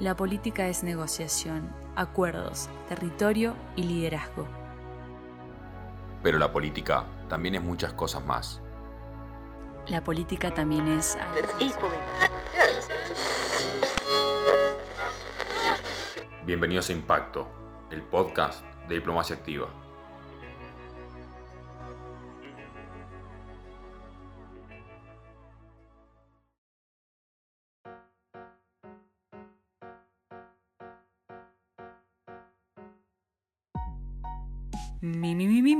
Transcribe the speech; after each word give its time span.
La 0.00 0.16
política 0.16 0.68
es 0.68 0.82
negociación, 0.82 1.70
acuerdos, 1.96 2.68
territorio 2.88 3.54
y 3.76 3.82
liderazgo. 3.84 4.48
Pero 6.22 6.38
la 6.38 6.50
política 6.50 7.04
también 7.28 7.56
es 7.56 7.62
muchas 7.62 7.92
cosas 7.92 8.24
más. 8.24 8.60
La 9.86 10.02
política 10.02 10.52
también 10.52 10.88
es... 10.88 11.16
Bienvenidos 16.46 16.88
a 16.88 16.92
Impacto, 16.92 17.46
el 17.90 18.02
podcast 18.02 18.64
de 18.88 18.94
Diplomacia 18.96 19.36
Activa. 19.36 19.81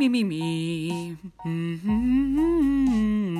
Mi, 0.02 0.08
mi, 0.08 0.24
mi, 0.24 1.16
mi, 1.44 1.76
mi, 1.76 1.94
mi, 1.94 3.36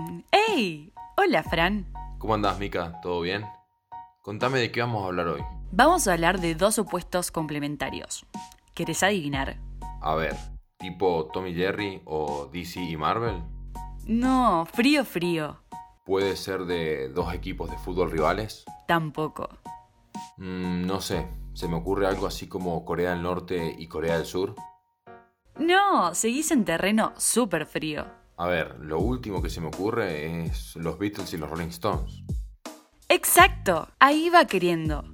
mi. 0.00 0.24
¡Ey! 0.30 0.92
Hola, 1.16 1.42
Fran. 1.42 1.92
¿Cómo 2.18 2.34
andás, 2.34 2.60
Mica? 2.60 3.00
¿Todo 3.02 3.20
bien? 3.20 3.44
Contame 4.22 4.60
de 4.60 4.70
qué 4.70 4.78
vamos 4.78 5.02
a 5.02 5.06
hablar 5.06 5.26
hoy. 5.26 5.40
Vamos 5.72 6.06
a 6.06 6.12
hablar 6.12 6.38
de 6.38 6.54
dos 6.54 6.78
opuestos 6.78 7.32
complementarios. 7.32 8.24
¿Querés 8.74 9.02
adivinar? 9.02 9.58
A 10.02 10.14
ver, 10.14 10.36
tipo 10.78 11.28
Tommy 11.32 11.52
Jerry 11.52 12.00
o 12.04 12.48
DC 12.52 12.80
y 12.80 12.96
Marvel. 12.96 13.42
No, 14.04 14.68
frío, 14.72 15.04
frío. 15.04 15.64
¿Puede 16.04 16.36
ser 16.36 16.66
de 16.66 17.08
dos 17.08 17.34
equipos 17.34 17.72
de 17.72 17.78
fútbol 17.78 18.12
rivales? 18.12 18.64
Tampoco. 18.86 19.48
Mm, 20.36 20.86
no 20.86 21.00
sé, 21.00 21.26
se 21.54 21.66
me 21.66 21.74
ocurre 21.74 22.06
algo 22.06 22.28
así 22.28 22.46
como 22.46 22.84
Corea 22.84 23.10
del 23.10 23.22
Norte 23.24 23.74
y 23.76 23.88
Corea 23.88 24.16
del 24.16 24.26
Sur. 24.26 24.54
No, 25.58 26.14
seguís 26.14 26.50
en 26.50 26.64
terreno 26.64 27.14
súper 27.16 27.66
frío. 27.66 28.06
A 28.36 28.46
ver, 28.46 28.76
lo 28.80 28.98
último 28.98 29.40
que 29.42 29.48
se 29.48 29.62
me 29.62 29.68
ocurre 29.68 30.44
es 30.44 30.76
los 30.76 30.98
Beatles 30.98 31.32
y 31.32 31.38
los 31.38 31.48
Rolling 31.48 31.68
Stones. 31.68 32.22
Exacto, 33.08 33.88
ahí 33.98 34.28
va 34.28 34.44
queriendo. 34.46 35.04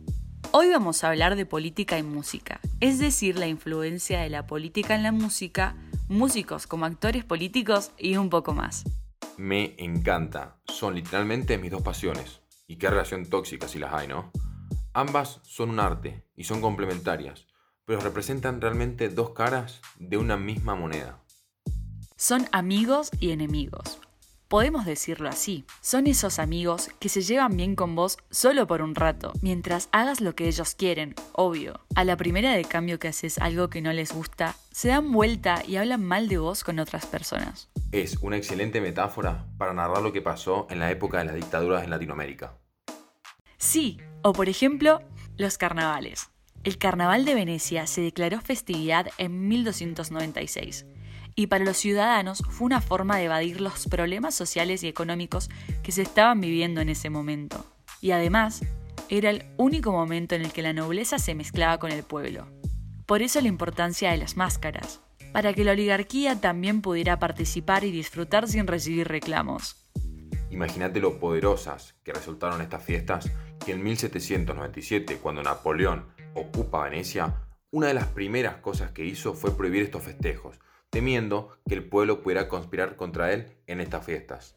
Hoy 0.50 0.68
vamos 0.68 1.04
a 1.04 1.08
hablar 1.08 1.36
de 1.36 1.46
política 1.46 1.98
y 1.98 2.02
música, 2.02 2.60
es 2.80 2.98
decir, 2.98 3.38
la 3.38 3.46
influencia 3.46 4.20
de 4.20 4.30
la 4.30 4.46
política 4.46 4.94
en 4.94 5.04
la 5.04 5.12
música, 5.12 5.76
músicos 6.08 6.66
como 6.66 6.86
actores 6.86 7.24
políticos 7.24 7.92
y 7.96 8.16
un 8.16 8.28
poco 8.28 8.52
más. 8.52 8.84
Me 9.36 9.76
encanta, 9.78 10.56
son 10.66 10.94
literalmente 10.94 11.56
mis 11.56 11.70
dos 11.70 11.82
pasiones. 11.82 12.40
Y 12.66 12.76
qué 12.76 12.90
relación 12.90 13.26
tóxica 13.26 13.68
si 13.68 13.78
las 13.78 13.92
hay, 13.92 14.08
¿no? 14.08 14.32
Ambas 14.92 15.40
son 15.44 15.70
un 15.70 15.80
arte 15.80 16.24
y 16.36 16.44
son 16.44 16.60
complementarias, 16.60 17.46
pero 17.84 18.00
representan 18.00 18.60
realmente 18.60 19.08
dos 19.08 19.30
caras 19.30 19.80
de 19.98 20.16
una 20.16 20.36
misma 20.36 20.74
moneda. 20.74 21.18
Son 22.16 22.46
amigos 22.52 23.10
y 23.18 23.32
enemigos. 23.32 23.98
Podemos 24.52 24.84
decirlo 24.84 25.30
así. 25.30 25.64
Son 25.80 26.06
esos 26.06 26.38
amigos 26.38 26.90
que 27.00 27.08
se 27.08 27.22
llevan 27.22 27.56
bien 27.56 27.74
con 27.74 27.96
vos 27.96 28.18
solo 28.30 28.66
por 28.66 28.82
un 28.82 28.94
rato, 28.94 29.32
mientras 29.40 29.88
hagas 29.92 30.20
lo 30.20 30.34
que 30.34 30.46
ellos 30.46 30.74
quieren, 30.74 31.14
obvio. 31.32 31.80
A 31.94 32.04
la 32.04 32.18
primera 32.18 32.52
de 32.52 32.66
cambio 32.66 32.98
que 32.98 33.08
haces 33.08 33.38
algo 33.38 33.70
que 33.70 33.80
no 33.80 33.94
les 33.94 34.12
gusta, 34.12 34.54
se 34.70 34.88
dan 34.88 35.10
vuelta 35.10 35.62
y 35.66 35.76
hablan 35.76 36.04
mal 36.04 36.28
de 36.28 36.36
vos 36.36 36.64
con 36.64 36.80
otras 36.80 37.06
personas. 37.06 37.70
Es 37.92 38.18
una 38.20 38.36
excelente 38.36 38.82
metáfora 38.82 39.46
para 39.56 39.72
narrar 39.72 40.02
lo 40.02 40.12
que 40.12 40.20
pasó 40.20 40.66
en 40.68 40.80
la 40.80 40.90
época 40.90 41.20
de 41.20 41.24
las 41.24 41.34
dictaduras 41.34 41.82
en 41.82 41.88
Latinoamérica. 41.88 42.58
Sí, 43.56 43.96
o 44.20 44.34
por 44.34 44.50
ejemplo, 44.50 45.00
los 45.38 45.56
carnavales. 45.56 46.31
El 46.64 46.78
Carnaval 46.78 47.24
de 47.24 47.34
Venecia 47.34 47.88
se 47.88 48.02
declaró 48.02 48.40
festividad 48.40 49.08
en 49.18 49.48
1296 49.48 50.86
y 51.34 51.48
para 51.48 51.64
los 51.64 51.76
ciudadanos 51.76 52.40
fue 52.50 52.66
una 52.66 52.80
forma 52.80 53.16
de 53.16 53.24
evadir 53.24 53.60
los 53.60 53.88
problemas 53.88 54.36
sociales 54.36 54.84
y 54.84 54.88
económicos 54.88 55.50
que 55.82 55.90
se 55.90 56.02
estaban 56.02 56.40
viviendo 56.40 56.80
en 56.80 56.88
ese 56.88 57.10
momento. 57.10 57.66
Y 58.00 58.12
además, 58.12 58.62
era 59.08 59.30
el 59.30 59.44
único 59.56 59.90
momento 59.90 60.36
en 60.36 60.42
el 60.42 60.52
que 60.52 60.62
la 60.62 60.72
nobleza 60.72 61.18
se 61.18 61.34
mezclaba 61.34 61.78
con 61.78 61.90
el 61.90 62.04
pueblo. 62.04 62.46
Por 63.06 63.22
eso 63.22 63.40
la 63.40 63.48
importancia 63.48 64.12
de 64.12 64.18
las 64.18 64.36
máscaras, 64.36 65.00
para 65.32 65.54
que 65.54 65.64
la 65.64 65.72
oligarquía 65.72 66.40
también 66.40 66.80
pudiera 66.80 67.18
participar 67.18 67.82
y 67.82 67.90
disfrutar 67.90 68.46
sin 68.46 68.68
recibir 68.68 69.08
reclamos. 69.08 69.84
Imagínate 70.50 71.00
lo 71.00 71.18
poderosas 71.18 71.94
que 72.04 72.12
resultaron 72.12 72.60
estas 72.60 72.84
fiestas 72.84 73.30
que 73.64 73.72
en 73.72 73.82
1797, 73.82 75.16
cuando 75.16 75.42
Napoleón 75.42 76.06
ocupa 76.34 76.84
Venecia, 76.84 77.34
una 77.70 77.88
de 77.88 77.94
las 77.94 78.06
primeras 78.08 78.56
cosas 78.56 78.90
que 78.92 79.04
hizo 79.04 79.34
fue 79.34 79.56
prohibir 79.56 79.82
estos 79.82 80.02
festejos, 80.02 80.58
temiendo 80.90 81.56
que 81.66 81.74
el 81.74 81.88
pueblo 81.88 82.22
pudiera 82.22 82.48
conspirar 82.48 82.96
contra 82.96 83.32
él 83.32 83.56
en 83.66 83.80
estas 83.80 84.04
fiestas. 84.04 84.54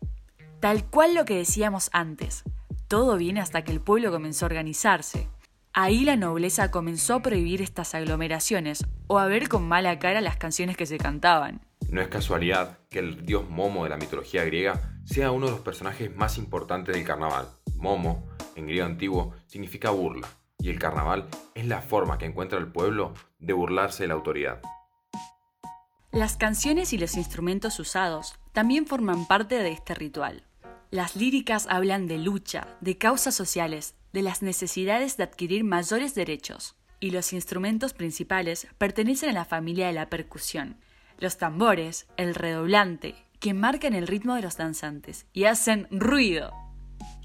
Tal 0.59 0.85
cual 0.85 1.15
lo 1.15 1.25
que 1.25 1.37
decíamos 1.37 1.89
antes, 1.93 2.43
todo 2.87 3.17
viene 3.17 3.39
hasta 3.39 3.63
que 3.63 3.71
el 3.71 3.81
pueblo 3.81 4.11
comenzó 4.11 4.45
a 4.45 4.47
organizarse. 4.47 5.29
Ahí 5.73 6.05
la 6.05 6.15
nobleza 6.15 6.71
comenzó 6.71 7.15
a 7.15 7.21
prohibir 7.21 7.61
estas 7.61 7.95
aglomeraciones 7.95 8.85
o 9.07 9.19
a 9.19 9.27
ver 9.27 9.49
con 9.49 9.67
mala 9.67 9.99
cara 9.99 10.21
las 10.21 10.37
canciones 10.37 10.77
que 10.77 10.85
se 10.85 10.97
cantaban. 10.97 11.61
No 11.89 12.01
es 12.01 12.07
casualidad 12.07 12.79
que 12.89 12.99
el 12.99 13.25
dios 13.25 13.49
Momo 13.49 13.83
de 13.83 13.89
la 13.89 13.97
mitología 13.97 14.43
griega 14.43 14.99
sea 15.05 15.31
uno 15.31 15.45
de 15.47 15.51
los 15.51 15.61
personajes 15.61 16.15
más 16.15 16.37
importantes 16.37 16.95
del 16.95 17.05
carnaval. 17.05 17.47
Momo, 17.75 18.27
en 18.55 18.67
griego 18.67 18.85
antiguo, 18.85 19.33
significa 19.47 19.91
burla, 19.91 20.27
y 20.65 20.69
el 20.71 20.79
carnaval 20.79 21.27
es 21.53 21.67
la 21.67 21.79
forma 21.81 22.17
que 22.17 22.25
encuentra 22.25 22.57
el 22.57 22.65
pueblo 22.67 23.13
de 23.37 23.53
burlarse 23.53 24.03
de 24.03 24.07
la 24.07 24.15
autoridad. 24.15 24.63
Las 26.11 26.37
canciones 26.37 26.91
y 26.91 26.97
los 26.97 27.17
instrumentos 27.17 27.79
usados 27.79 28.39
también 28.51 28.87
forman 28.87 29.27
parte 29.27 29.59
de 29.59 29.69
este 29.69 29.93
ritual. 29.93 30.43
Las 30.89 31.15
líricas 31.15 31.67
hablan 31.69 32.07
de 32.07 32.17
lucha, 32.17 32.67
de 32.81 32.97
causas 32.97 33.35
sociales, 33.35 33.93
de 34.11 34.23
las 34.23 34.41
necesidades 34.41 35.17
de 35.17 35.25
adquirir 35.25 35.63
mayores 35.63 36.15
derechos. 36.15 36.75
Y 36.99 37.11
los 37.11 37.31
instrumentos 37.33 37.93
principales 37.93 38.67
pertenecen 38.79 39.29
a 39.29 39.33
la 39.33 39.45
familia 39.45 39.85
de 39.85 39.93
la 39.93 40.09
percusión. 40.09 40.77
Los 41.19 41.37
tambores, 41.37 42.07
el 42.17 42.33
redoblante, 42.33 43.13
que 43.39 43.53
marcan 43.53 43.93
el 43.93 44.07
ritmo 44.07 44.33
de 44.33 44.41
los 44.41 44.57
danzantes 44.57 45.27
y 45.31 45.43
hacen 45.43 45.87
ruido, 45.91 46.53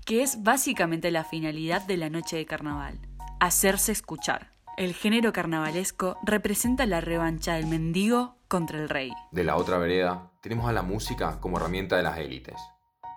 que 0.04 0.22
es 0.22 0.42
básicamente 0.42 1.10
la 1.10 1.24
finalidad 1.24 1.86
de 1.86 1.96
la 1.96 2.10
noche 2.10 2.36
de 2.36 2.44
carnaval, 2.44 3.00
hacerse 3.40 3.90
escuchar. 3.90 4.52
El 4.76 4.94
género 4.94 5.32
carnavalesco 5.32 6.18
representa 6.22 6.86
la 6.86 7.00
revancha 7.00 7.54
del 7.54 7.66
mendigo 7.66 8.36
contra 8.48 8.78
el 8.78 8.88
rey. 8.88 9.10
De 9.32 9.44
la 9.44 9.56
otra 9.56 9.78
vereda, 9.78 10.30
tenemos 10.42 10.68
a 10.68 10.72
la 10.72 10.82
música 10.82 11.40
como 11.40 11.56
herramienta 11.56 11.96
de 11.96 12.02
las 12.02 12.18
élites. 12.18 12.56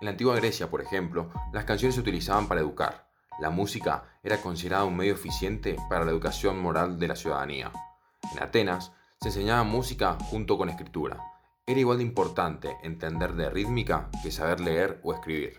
En 0.00 0.06
la 0.06 0.10
antigua 0.10 0.34
Grecia, 0.36 0.70
por 0.70 0.80
ejemplo, 0.80 1.30
las 1.52 1.64
canciones 1.64 1.94
se 1.94 2.00
utilizaban 2.00 2.48
para 2.48 2.60
educar. 2.60 3.08
La 3.38 3.50
música 3.50 4.04
era 4.22 4.40
considerada 4.40 4.84
un 4.84 4.96
medio 4.96 5.14
eficiente 5.14 5.76
para 5.88 6.04
la 6.04 6.10
educación 6.10 6.60
moral 6.60 6.98
de 6.98 7.08
la 7.08 7.16
ciudadanía. 7.16 7.70
En 8.32 8.42
Atenas, 8.42 8.92
se 9.20 9.28
enseñaba 9.28 9.62
música 9.62 10.16
junto 10.30 10.58
con 10.58 10.68
escritura. 10.68 11.18
Era 11.66 11.80
igual 11.80 11.98
de 11.98 12.04
importante 12.04 12.76
entender 12.82 13.34
de 13.34 13.48
rítmica 13.48 14.10
que 14.22 14.30
saber 14.30 14.60
leer 14.60 15.00
o 15.02 15.14
escribir. 15.14 15.58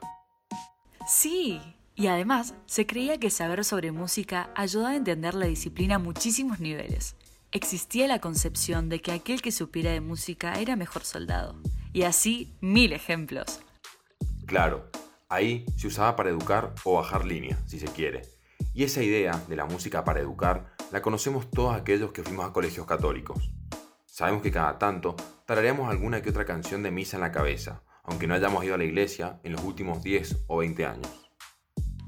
Sí, 1.08 1.59
y 1.95 2.07
además 2.07 2.53
se 2.66 2.85
creía 2.85 3.17
que 3.19 3.29
saber 3.29 3.63
sobre 3.63 3.91
música 3.91 4.50
ayudaba 4.56 4.91
a 4.91 4.95
entender 4.95 5.33
la 5.33 5.45
disciplina 5.45 5.95
a 5.95 6.00
muchísimos 6.00 6.59
niveles. 6.59 7.16
Existía 7.51 8.07
la 8.07 8.19
concepción 8.19 8.89
de 8.89 9.01
que 9.01 9.13
aquel 9.13 9.41
que 9.41 9.51
supiera 9.51 9.91
de 9.91 10.01
música 10.01 10.59
era 10.59 10.75
mejor 10.75 11.05
soldado. 11.05 11.55
Y 11.94 12.03
así 12.03 12.53
mil 12.59 12.91
ejemplos. 12.91 13.61
Claro, 14.45 14.91
ahí 15.29 15.66
se 15.78 15.88
usaba 15.88 16.17
para 16.17 16.29
educar 16.29 16.75
o 16.84 16.95
bajar 16.95 17.23
línea, 17.23 17.57
si 17.66 17.79
se 17.79 17.88
quiere. 17.88 18.23
Y 18.73 18.84
esa 18.84 19.02
idea 19.02 19.41
de 19.47 19.55
la 19.55 19.66
música 19.66 20.03
para 20.03 20.20
educar 20.20 20.75
la 20.91 21.02
conocemos 21.02 21.49
todos 21.49 21.73
aquellos 21.73 22.11
que 22.11 22.23
fuimos 22.23 22.46
a 22.46 22.52
colegios 22.52 22.85
católicos. 22.85 23.52
Sabemos 24.05 24.41
que 24.41 24.52
cada 24.52 24.78
tanto 24.78 25.16
tarareamos 25.46 25.90
alguna 25.90 26.22
que 26.22 26.29
otra 26.29 26.46
canción 26.46 26.84
de 26.84 26.91
misa 26.91 27.16
en 27.16 27.22
la 27.22 27.31
cabeza, 27.31 27.84
aunque 28.03 28.28
no 28.28 28.34
hayamos 28.34 28.66
ido 28.66 28.75
a 28.75 28.78
la 28.78 28.84
iglesia 28.84 29.40
en 29.43 29.53
los 29.53 29.64
últimos 29.64 30.03
10 30.03 30.43
o 30.47 30.58
20 30.58 30.85
años. 30.85 31.24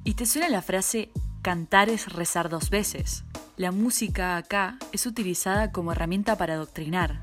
¿Y 0.07 0.13
te 0.13 0.25
suena 0.25 0.48
la 0.48 0.62
frase 0.62 1.09
cantar 1.42 1.89
es 1.89 2.13
rezar 2.13 2.48
dos 2.48 2.69
veces? 2.69 3.25
La 3.57 3.74
música 3.74 4.38
acá 4.38 4.80
es 4.94 5.06
utilizada 5.06 5.74
como 5.74 5.92
herramienta 5.92 6.38
para 6.38 6.54
adoctrinar. 6.54 7.19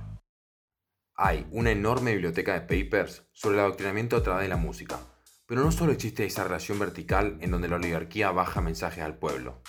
Hay 1.17 1.47
una 1.51 1.71
enorme 1.71 2.13
biblioteca 2.13 2.53
de 2.53 2.61
papers 2.61 3.25
sobre 3.33 3.57
el 3.57 3.65
adoctrinamiento 3.65 4.19
a 4.19 4.23
través 4.23 4.43
de 4.43 4.49
la 4.51 4.59
música, 4.59 4.99
pero 5.47 5.65
no 5.65 5.73
solo 5.73 5.93
existe 5.93 6.27
esa 6.27 6.45
relación 6.45 6.79
vertical 6.79 7.39
en 7.41 7.53
donde 7.53 7.69
la 7.69 7.77
oligarquía 7.77 8.33
baja 8.33 8.61
mensajes 8.61 9.03
al 9.03 9.17
pueblo. 9.17 9.63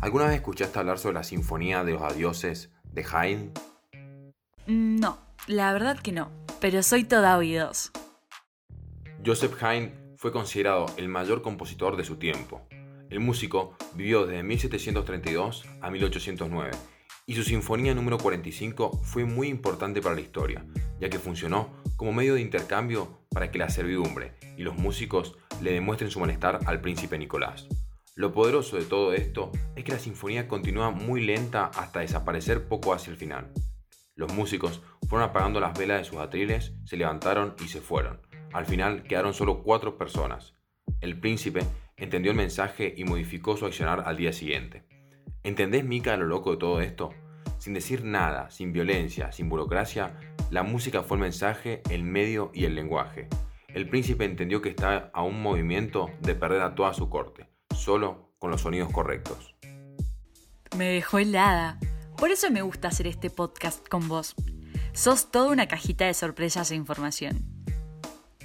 ¿Alguna 0.00 0.24
vez 0.24 0.36
escuchaste 0.36 0.78
hablar 0.78 0.98
sobre 0.98 1.16
la 1.16 1.24
Sinfonía 1.24 1.84
de 1.84 1.92
los 1.92 2.02
Adioses 2.02 2.70
de 2.84 3.04
Haydn? 3.04 3.52
Mm, 4.66 4.98
No, 4.98 5.18
la 5.46 5.74
verdad 5.74 5.98
que 5.98 6.12
no, 6.12 6.30
pero 6.58 6.82
soy 6.82 7.04
toda 7.04 7.36
oídos. 7.36 7.92
Joseph 9.22 9.62
Haydn 9.62 10.01
fue 10.22 10.30
considerado 10.30 10.86
el 10.98 11.08
mayor 11.08 11.42
compositor 11.42 11.96
de 11.96 12.04
su 12.04 12.14
tiempo. 12.14 12.64
El 13.10 13.18
músico 13.18 13.76
vivió 13.96 14.24
desde 14.24 14.44
1732 14.44 15.64
a 15.80 15.90
1809 15.90 16.70
y 17.26 17.34
su 17.34 17.42
sinfonía 17.42 17.92
número 17.92 18.18
45 18.18 19.00
fue 19.02 19.24
muy 19.24 19.48
importante 19.48 20.00
para 20.00 20.14
la 20.14 20.20
historia, 20.20 20.64
ya 21.00 21.10
que 21.10 21.18
funcionó 21.18 21.70
como 21.96 22.12
medio 22.12 22.34
de 22.34 22.40
intercambio 22.40 23.18
para 23.30 23.50
que 23.50 23.58
la 23.58 23.68
servidumbre 23.68 24.34
y 24.56 24.62
los 24.62 24.76
músicos 24.76 25.36
le 25.60 25.72
demuestren 25.72 26.12
su 26.12 26.20
malestar 26.20 26.60
al 26.66 26.80
príncipe 26.80 27.18
Nicolás. 27.18 27.66
Lo 28.14 28.32
poderoso 28.32 28.76
de 28.76 28.84
todo 28.84 29.14
esto 29.14 29.50
es 29.74 29.82
que 29.82 29.90
la 29.90 29.98
sinfonía 29.98 30.46
continúa 30.46 30.92
muy 30.92 31.24
lenta 31.24 31.64
hasta 31.74 31.98
desaparecer 31.98 32.68
poco 32.68 32.94
hacia 32.94 33.10
el 33.10 33.16
final. 33.16 33.50
Los 34.14 34.32
músicos 34.32 34.82
fueron 35.08 35.28
apagando 35.28 35.58
las 35.58 35.76
velas 35.76 35.98
de 35.98 36.04
sus 36.04 36.18
atriles, 36.18 36.74
se 36.84 36.96
levantaron 36.96 37.56
y 37.60 37.66
se 37.66 37.80
fueron. 37.80 38.20
Al 38.52 38.66
final 38.66 39.02
quedaron 39.02 39.34
solo 39.34 39.62
cuatro 39.62 39.96
personas. 39.96 40.54
El 41.00 41.18
príncipe 41.18 41.60
entendió 41.96 42.30
el 42.30 42.36
mensaje 42.36 42.92
y 42.96 43.04
modificó 43.04 43.56
su 43.56 43.66
accionar 43.66 44.02
al 44.06 44.16
día 44.16 44.32
siguiente. 44.32 44.84
¿Entendés, 45.42 45.84
Mika, 45.84 46.16
lo 46.16 46.26
loco 46.26 46.52
de 46.52 46.56
todo 46.58 46.80
esto? 46.80 47.10
Sin 47.58 47.74
decir 47.74 48.04
nada, 48.04 48.50
sin 48.50 48.72
violencia, 48.72 49.32
sin 49.32 49.48
burocracia, 49.48 50.18
la 50.50 50.62
música 50.62 51.02
fue 51.02 51.16
el 51.16 51.22
mensaje, 51.22 51.82
el 51.90 52.02
medio 52.02 52.50
y 52.52 52.64
el 52.64 52.74
lenguaje. 52.74 53.28
El 53.68 53.88
príncipe 53.88 54.24
entendió 54.24 54.60
que 54.60 54.68
estaba 54.68 55.10
a 55.14 55.22
un 55.22 55.40
movimiento 55.40 56.10
de 56.20 56.34
perder 56.34 56.62
a 56.62 56.74
toda 56.74 56.92
su 56.92 57.08
corte, 57.08 57.48
solo 57.74 58.34
con 58.38 58.50
los 58.50 58.60
sonidos 58.60 58.92
correctos. 58.92 59.54
Me 60.76 60.86
dejó 60.86 61.18
helada. 61.18 61.78
Por 62.16 62.30
eso 62.30 62.50
me 62.50 62.62
gusta 62.62 62.88
hacer 62.88 63.06
este 63.06 63.30
podcast 63.30 63.88
con 63.88 64.08
vos. 64.08 64.34
Sos 64.92 65.30
toda 65.30 65.50
una 65.50 65.68
cajita 65.68 66.06
de 66.06 66.14
sorpresas 66.14 66.70
e 66.70 66.74
información. 66.74 67.51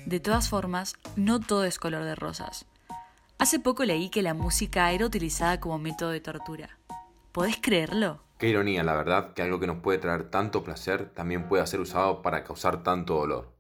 De 0.08 0.22
todas 0.22 0.48
formas, 0.48 0.96
no 1.18 1.42
todo 1.42 1.66
es 1.66 1.80
color 1.80 2.06
de 2.06 2.16
rosas. 2.16 2.66
Hace 3.40 3.60
poco 3.60 3.84
leí 3.84 4.10
que 4.10 4.22
la 4.22 4.34
música 4.34 4.90
era 4.94 5.06
utilizada 5.06 5.60
como 5.60 5.80
método 5.80 6.12
de 6.12 6.22
tortura. 6.22 6.80
¿Podés 7.34 7.58
creerlo? 7.62 8.22
Qué 8.38 8.48
ironía, 8.48 8.86
la 8.86 8.96
verdad, 8.96 9.34
que 9.34 9.42
algo 9.42 9.60
que 9.60 9.68
nos 9.68 9.82
puede 9.82 9.98
traer 9.98 10.32
tanto 10.32 10.64
placer 10.64 11.10
también 11.10 11.50
pueda 11.50 11.68
ser 11.68 11.82
usado 11.82 12.22
para 12.22 12.46
causar 12.46 12.84
tanto 12.84 13.16
dolor. 13.16 13.54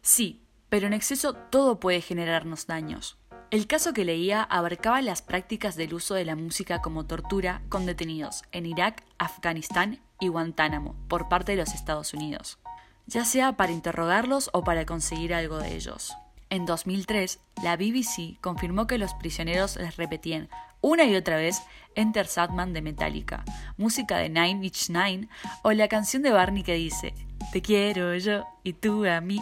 Sí, 0.00 0.46
pero 0.68 0.86
en 0.86 0.92
exceso 0.92 1.34
todo 1.34 1.80
puede 1.80 2.02
generarnos 2.02 2.68
daños. 2.68 3.18
El 3.50 3.66
caso 3.66 3.92
que 3.92 4.04
leía 4.04 4.44
abarcaba 4.44 5.02
las 5.02 5.22
prácticas 5.22 5.74
del 5.74 5.92
uso 5.92 6.14
de 6.14 6.24
la 6.24 6.36
música 6.36 6.80
como 6.82 7.06
tortura 7.06 7.62
con 7.68 7.84
detenidos 7.84 8.44
en 8.52 8.64
Irak, 8.64 9.02
Afganistán 9.18 9.98
y 10.20 10.28
Guantánamo 10.28 10.94
por 11.08 11.28
parte 11.28 11.50
de 11.50 11.58
los 11.58 11.74
Estados 11.74 12.14
Unidos, 12.14 12.60
ya 13.08 13.24
sea 13.24 13.56
para 13.56 13.72
interrogarlos 13.72 14.50
o 14.52 14.62
para 14.62 14.84
conseguir 14.84 15.34
algo 15.34 15.58
de 15.58 15.74
ellos. 15.74 16.14
En 16.50 16.66
2003, 16.66 17.40
la 17.62 17.76
BBC 17.76 18.38
confirmó 18.40 18.86
que 18.86 18.98
los 18.98 19.14
prisioneros 19.14 19.76
les 19.76 19.96
repetían 19.96 20.48
una 20.80 21.04
y 21.04 21.16
otra 21.16 21.36
vez 21.36 21.62
Enter 21.94 22.26
Sadman 22.26 22.72
de 22.72 22.82
Metallica, 22.82 23.44
música 23.76 24.18
de 24.18 24.28
Nine 24.28 24.64
Inch 24.64 24.90
Nine 24.90 25.28
o 25.62 25.72
la 25.72 25.88
canción 25.88 26.22
de 26.22 26.30
Barney 26.30 26.62
que 26.62 26.74
dice 26.74 27.14
Te 27.52 27.62
quiero 27.62 28.14
yo 28.16 28.44
y 28.62 28.74
tú 28.74 29.04
a 29.06 29.20
mí, 29.20 29.40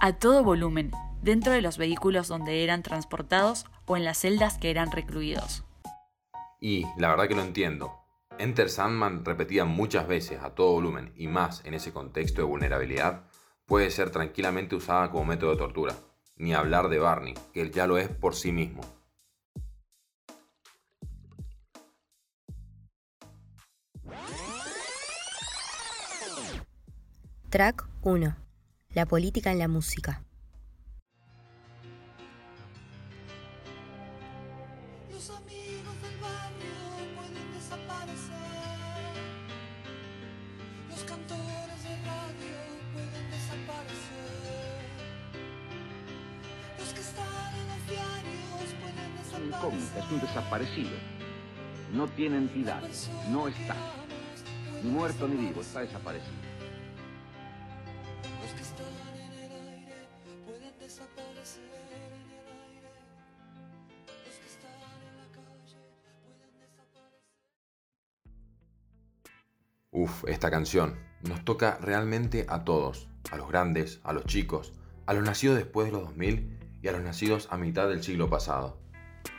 a 0.00 0.12
todo 0.12 0.44
volumen, 0.44 0.92
dentro 1.22 1.52
de 1.52 1.62
los 1.62 1.78
vehículos 1.78 2.28
donde 2.28 2.62
eran 2.62 2.82
transportados 2.82 3.64
o 3.86 3.96
en 3.96 4.04
las 4.04 4.18
celdas 4.18 4.58
que 4.58 4.70
eran 4.70 4.92
recluidos. 4.92 5.64
Y 6.60 6.84
la 6.98 7.08
verdad 7.08 7.28
que 7.28 7.34
no 7.34 7.42
entiendo. 7.42 8.05
Enter 8.38 8.68
Sandman 8.68 9.24
repetida 9.24 9.64
muchas 9.64 10.06
veces 10.06 10.42
a 10.42 10.54
todo 10.54 10.72
volumen 10.72 11.12
y 11.16 11.26
más 11.26 11.64
en 11.64 11.72
ese 11.72 11.92
contexto 11.92 12.42
de 12.42 12.48
vulnerabilidad 12.48 13.22
puede 13.64 13.90
ser 13.90 14.10
tranquilamente 14.10 14.76
usada 14.76 15.10
como 15.10 15.24
método 15.24 15.52
de 15.52 15.56
tortura 15.56 15.94
ni 16.36 16.52
hablar 16.52 16.90
de 16.90 16.98
Barney, 16.98 17.34
que 17.54 17.62
él 17.62 17.72
ya 17.72 17.86
lo 17.86 17.96
es 17.96 18.08
por 18.08 18.34
sí 18.34 18.52
mismo. 18.52 18.82
Track 27.48 27.88
1. 28.02 28.36
La 28.90 29.06
política 29.06 29.50
en 29.50 29.58
la 29.58 29.68
música. 29.68 30.22
Es 49.96 50.10
un 50.10 50.20
desaparecido. 50.20 50.90
No 51.92 52.08
tiene 52.08 52.36
entidad, 52.36 52.82
no 53.30 53.48
está. 53.48 53.76
Ni 54.82 54.90
muerto 54.90 55.26
ni 55.26 55.36
vivo, 55.36 55.60
está 55.60 55.80
desaparecido. 55.80 56.46
Uf, 69.92 70.24
esta 70.28 70.50
canción 70.50 70.98
nos 71.22 71.42
toca 71.44 71.78
realmente 71.80 72.44
a 72.50 72.64
todos, 72.64 73.08
a 73.30 73.36
los 73.36 73.48
grandes, 73.48 74.00
a 74.04 74.12
los 74.12 74.26
chicos, 74.26 74.74
a 75.06 75.14
los 75.14 75.24
nacidos 75.24 75.56
después 75.56 75.86
de 75.86 75.92
los 75.92 76.02
2000 76.02 76.78
y 76.82 76.88
a 76.88 76.92
los 76.92 77.00
nacidos 77.00 77.48
a 77.50 77.56
mitad 77.56 77.88
del 77.88 78.02
siglo 78.02 78.28
pasado 78.28 78.85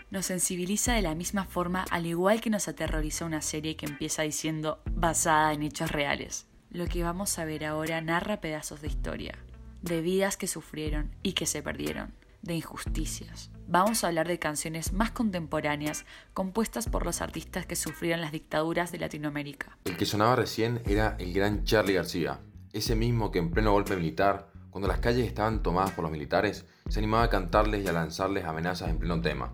nos 0.09 0.27
sensibiliza 0.27 0.94
de 0.94 1.01
la 1.01 1.15
misma 1.15 1.45
forma 1.45 1.86
al 1.92 2.06
igual 2.06 2.42
que 2.42 2.50
nos 2.50 2.68
aterroriza 2.68 3.25
una 3.25 3.42
serie 3.42 3.75
que 3.75 3.86
empieza 3.86 4.21
diciendo 4.21 4.81
basada 4.92 5.54
en 5.54 5.63
hechos 5.63 5.92
reales. 5.92 6.48
Lo 6.69 6.88
que 6.88 7.04
vamos 7.04 7.38
a 7.39 7.45
ver 7.45 7.65
ahora 7.65 8.01
narra 8.01 8.42
pedazos 8.42 8.81
de 8.81 8.88
historia, 8.88 9.38
de 9.81 10.01
vidas 10.01 10.38
que 10.38 10.48
sufrieron 10.48 11.12
y 11.24 11.33
que 11.33 11.45
se 11.45 11.62
perdieron, 11.62 12.13
de 12.42 12.56
injusticias. 12.56 13.51
Vamos 13.68 14.04
a 14.04 14.07
hablar 14.07 14.27
de 14.27 14.39
canciones 14.39 14.94
más 14.94 15.12
contemporáneas 15.12 16.06
compuestas 16.33 16.88
por 16.88 17.06
los 17.06 17.21
artistas 17.21 17.65
que 17.65 17.75
sufrieron 17.75 18.21
las 18.21 18.31
dictaduras 18.31 18.92
de 18.92 19.00
Latinoamérica. 19.00 19.77
El 19.86 19.98
que 19.98 20.06
sonaba 20.06 20.38
recién 20.38 20.81
era 20.86 21.18
el 21.19 21.33
gran 21.33 21.65
Charlie 21.65 21.94
García, 21.94 22.39
ese 22.71 22.95
mismo 22.95 23.31
que 23.31 23.39
en 23.39 23.51
pleno 23.51 23.74
golpe 23.74 23.95
militar, 23.95 24.51
cuando 24.69 24.88
las 24.88 25.00
calles 25.00 25.27
estaban 25.27 25.63
tomadas 25.63 25.92
por 25.92 26.04
los 26.04 26.12
militares, 26.12 26.65
se 26.88 27.00
animaba 27.00 27.24
a 27.24 27.30
cantarles 27.30 27.83
y 27.83 27.88
a 27.88 27.94
lanzarles 27.94 28.45
amenazas 28.45 28.89
en 28.89 29.00
pleno 29.00 29.19
tema. 29.19 29.51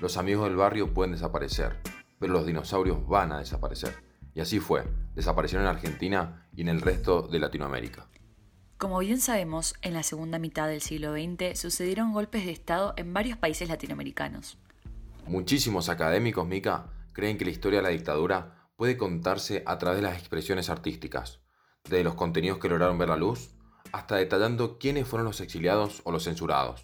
Los 0.00 0.18
amigos 0.18 0.46
del 0.46 0.56
barrio 0.56 0.92
pueden 0.92 1.12
desaparecer, 1.12 1.78
pero 2.18 2.34
los 2.34 2.44
dinosaurios 2.44 3.06
van 3.08 3.32
a 3.32 3.38
desaparecer. 3.38 3.94
Y 4.34 4.40
así 4.40 4.60
fue, 4.60 4.84
desaparecieron 5.14 5.66
en 5.66 5.74
Argentina 5.74 6.46
y 6.54 6.60
en 6.60 6.68
el 6.68 6.82
resto 6.82 7.22
de 7.22 7.38
Latinoamérica. 7.38 8.06
Como 8.76 8.98
bien 8.98 9.20
sabemos, 9.20 9.74
en 9.80 9.94
la 9.94 10.02
segunda 10.02 10.38
mitad 10.38 10.68
del 10.68 10.82
siglo 10.82 11.14
XX 11.14 11.58
sucedieron 11.58 12.12
golpes 12.12 12.44
de 12.44 12.52
Estado 12.52 12.92
en 12.98 13.14
varios 13.14 13.38
países 13.38 13.70
latinoamericanos. 13.70 14.58
Muchísimos 15.26 15.88
académicos, 15.88 16.46
Mica, 16.46 16.92
creen 17.14 17.38
que 17.38 17.46
la 17.46 17.52
historia 17.52 17.78
de 17.78 17.84
la 17.84 17.88
dictadura 17.88 18.68
puede 18.76 18.98
contarse 18.98 19.62
a 19.64 19.78
través 19.78 20.02
de 20.02 20.06
las 20.06 20.18
expresiones 20.18 20.68
artísticas, 20.68 21.40
desde 21.84 22.04
los 22.04 22.14
contenidos 22.14 22.58
que 22.58 22.68
lograron 22.68 22.98
ver 22.98 23.08
la 23.08 23.16
luz, 23.16 23.48
hasta 23.92 24.16
detallando 24.16 24.78
quiénes 24.78 25.08
fueron 25.08 25.24
los 25.24 25.40
exiliados 25.40 26.02
o 26.04 26.12
los 26.12 26.24
censurados. 26.24 26.82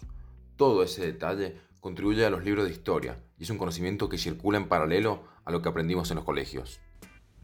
Todo 0.55 0.81
ese 0.81 1.05
detalle 1.05 1.61
contribuye 1.83 2.25
a 2.25 2.29
los 2.29 2.45
libros 2.45 2.63
de 2.65 2.71
historia 2.71 3.19
y 3.37 3.43
es 3.43 3.49
un 3.49 3.57
conocimiento 3.57 4.07
que 4.07 4.17
circula 4.17 4.57
en 4.57 4.69
paralelo 4.69 5.25
a 5.43 5.51
lo 5.51 5.61
que 5.61 5.67
aprendimos 5.67 6.09
en 6.11 6.15
los 6.15 6.23
colegios. 6.23 6.79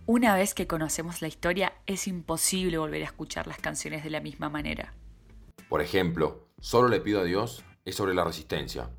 Una 0.06 0.34
vez 0.34 0.54
que 0.54 0.66
conocemos 0.66 1.22
la 1.22 1.28
historia, 1.28 1.74
es 1.86 2.08
imposible 2.08 2.78
volver 2.78 3.02
a 3.02 3.08
escuchar 3.08 3.48
las 3.48 3.58
canciones 3.58 4.02
de 4.02 4.10
la 4.10 4.22
misma 4.22 4.48
manera. 4.48 4.94
Por 5.68 5.82
ejemplo, 5.82 6.48
Solo 6.62 6.88
le 6.88 7.02
pido 7.02 7.20
a 7.20 7.26
Dios 7.26 7.66
es 7.84 7.96
sobre 7.96 8.14
la 8.14 8.24
resistencia. 8.24 8.90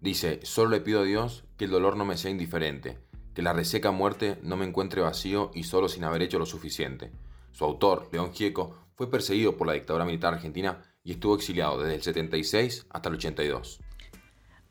Dice, 0.00 0.38
solo 0.44 0.70
le 0.70 0.80
pido 0.80 1.00
a 1.00 1.04
Dios 1.04 1.44
que 1.56 1.64
el 1.64 1.72
dolor 1.72 1.96
no 1.96 2.04
me 2.04 2.16
sea 2.16 2.30
indiferente, 2.30 2.98
que 3.34 3.42
la 3.42 3.52
reseca 3.52 3.90
muerte 3.90 4.38
no 4.42 4.56
me 4.56 4.64
encuentre 4.64 5.00
vacío 5.00 5.50
y 5.54 5.64
solo 5.64 5.88
sin 5.88 6.04
haber 6.04 6.22
hecho 6.22 6.38
lo 6.38 6.46
suficiente. 6.46 7.10
Su 7.50 7.64
autor, 7.64 8.08
León 8.12 8.32
Gieco, 8.32 8.78
fue 8.94 9.10
perseguido 9.10 9.56
por 9.56 9.66
la 9.66 9.74
dictadura 9.74 10.04
militar 10.04 10.34
argentina 10.34 10.82
y 11.02 11.12
estuvo 11.12 11.34
exiliado 11.34 11.80
desde 11.80 11.96
el 11.96 12.02
76 12.02 12.86
hasta 12.90 13.08
el 13.08 13.16
82 13.16 13.80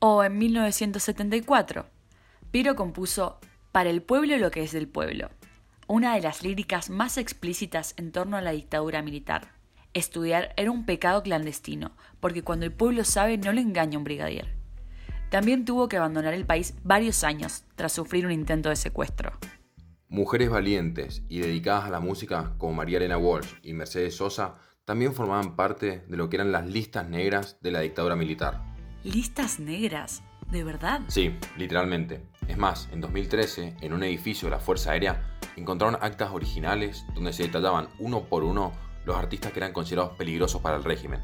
o 0.05 0.21
en 0.21 0.37
1974. 0.37 1.85
Piro 2.51 2.75
compuso 2.75 3.39
Para 3.71 3.89
el 3.89 4.01
pueblo 4.01 4.37
lo 4.37 4.51
que 4.51 4.61
es 4.61 4.73
del 4.73 4.89
pueblo, 4.89 5.29
una 5.87 6.13
de 6.15 6.21
las 6.21 6.43
líricas 6.43 6.89
más 6.89 7.17
explícitas 7.17 7.93
en 7.95 8.11
torno 8.11 8.35
a 8.35 8.41
la 8.41 8.51
dictadura 8.51 9.01
militar. 9.01 9.53
Estudiar 9.93 10.53
era 10.57 10.71
un 10.71 10.85
pecado 10.85 11.23
clandestino, 11.23 11.95
porque 12.19 12.43
cuando 12.43 12.65
el 12.65 12.73
pueblo 12.73 13.05
sabe 13.05 13.37
no 13.37 13.53
le 13.53 13.61
engaña 13.61 13.97
un 13.97 14.03
brigadier. 14.03 14.53
También 15.29 15.63
tuvo 15.63 15.87
que 15.87 15.95
abandonar 15.95 16.33
el 16.33 16.45
país 16.45 16.75
varios 16.83 17.23
años 17.23 17.63
tras 17.75 17.93
sufrir 17.93 18.25
un 18.25 18.33
intento 18.33 18.67
de 18.67 18.75
secuestro. 18.75 19.31
Mujeres 20.09 20.49
valientes 20.49 21.23
y 21.29 21.39
dedicadas 21.39 21.85
a 21.85 21.91
la 21.91 22.01
música 22.01 22.55
como 22.57 22.73
María 22.73 22.97
Elena 22.97 23.17
Walsh 23.17 23.53
y 23.63 23.71
Mercedes 23.71 24.17
Sosa 24.17 24.55
también 24.83 25.13
formaban 25.13 25.55
parte 25.55 26.03
de 26.09 26.17
lo 26.17 26.29
que 26.29 26.35
eran 26.35 26.51
las 26.51 26.67
listas 26.67 27.07
negras 27.07 27.57
de 27.61 27.71
la 27.71 27.79
dictadura 27.79 28.17
militar. 28.17 28.72
Listas 29.03 29.59
negras. 29.59 30.23
¿De 30.49 30.63
verdad? 30.63 31.01
Sí, 31.09 31.35
literalmente. 31.57 32.25
Es 32.47 32.57
más, 32.57 32.87
en 32.93 33.01
2013, 33.01 33.75
en 33.81 33.91
un 33.91 34.01
edificio 34.03 34.47
de 34.47 34.51
la 34.51 34.61
Fuerza 34.61 34.91
Aérea, 34.91 35.37
encontraron 35.57 35.97
actas 36.01 36.31
originales 36.31 37.05
donde 37.13 37.33
se 37.33 37.43
detallaban 37.43 37.89
uno 37.99 38.23
por 38.23 38.43
uno 38.43 38.71
los 39.03 39.17
artistas 39.17 39.51
que 39.51 39.59
eran 39.59 39.73
considerados 39.73 40.15
peligrosos 40.15 40.61
para 40.61 40.77
el 40.77 40.85
régimen. 40.85 41.21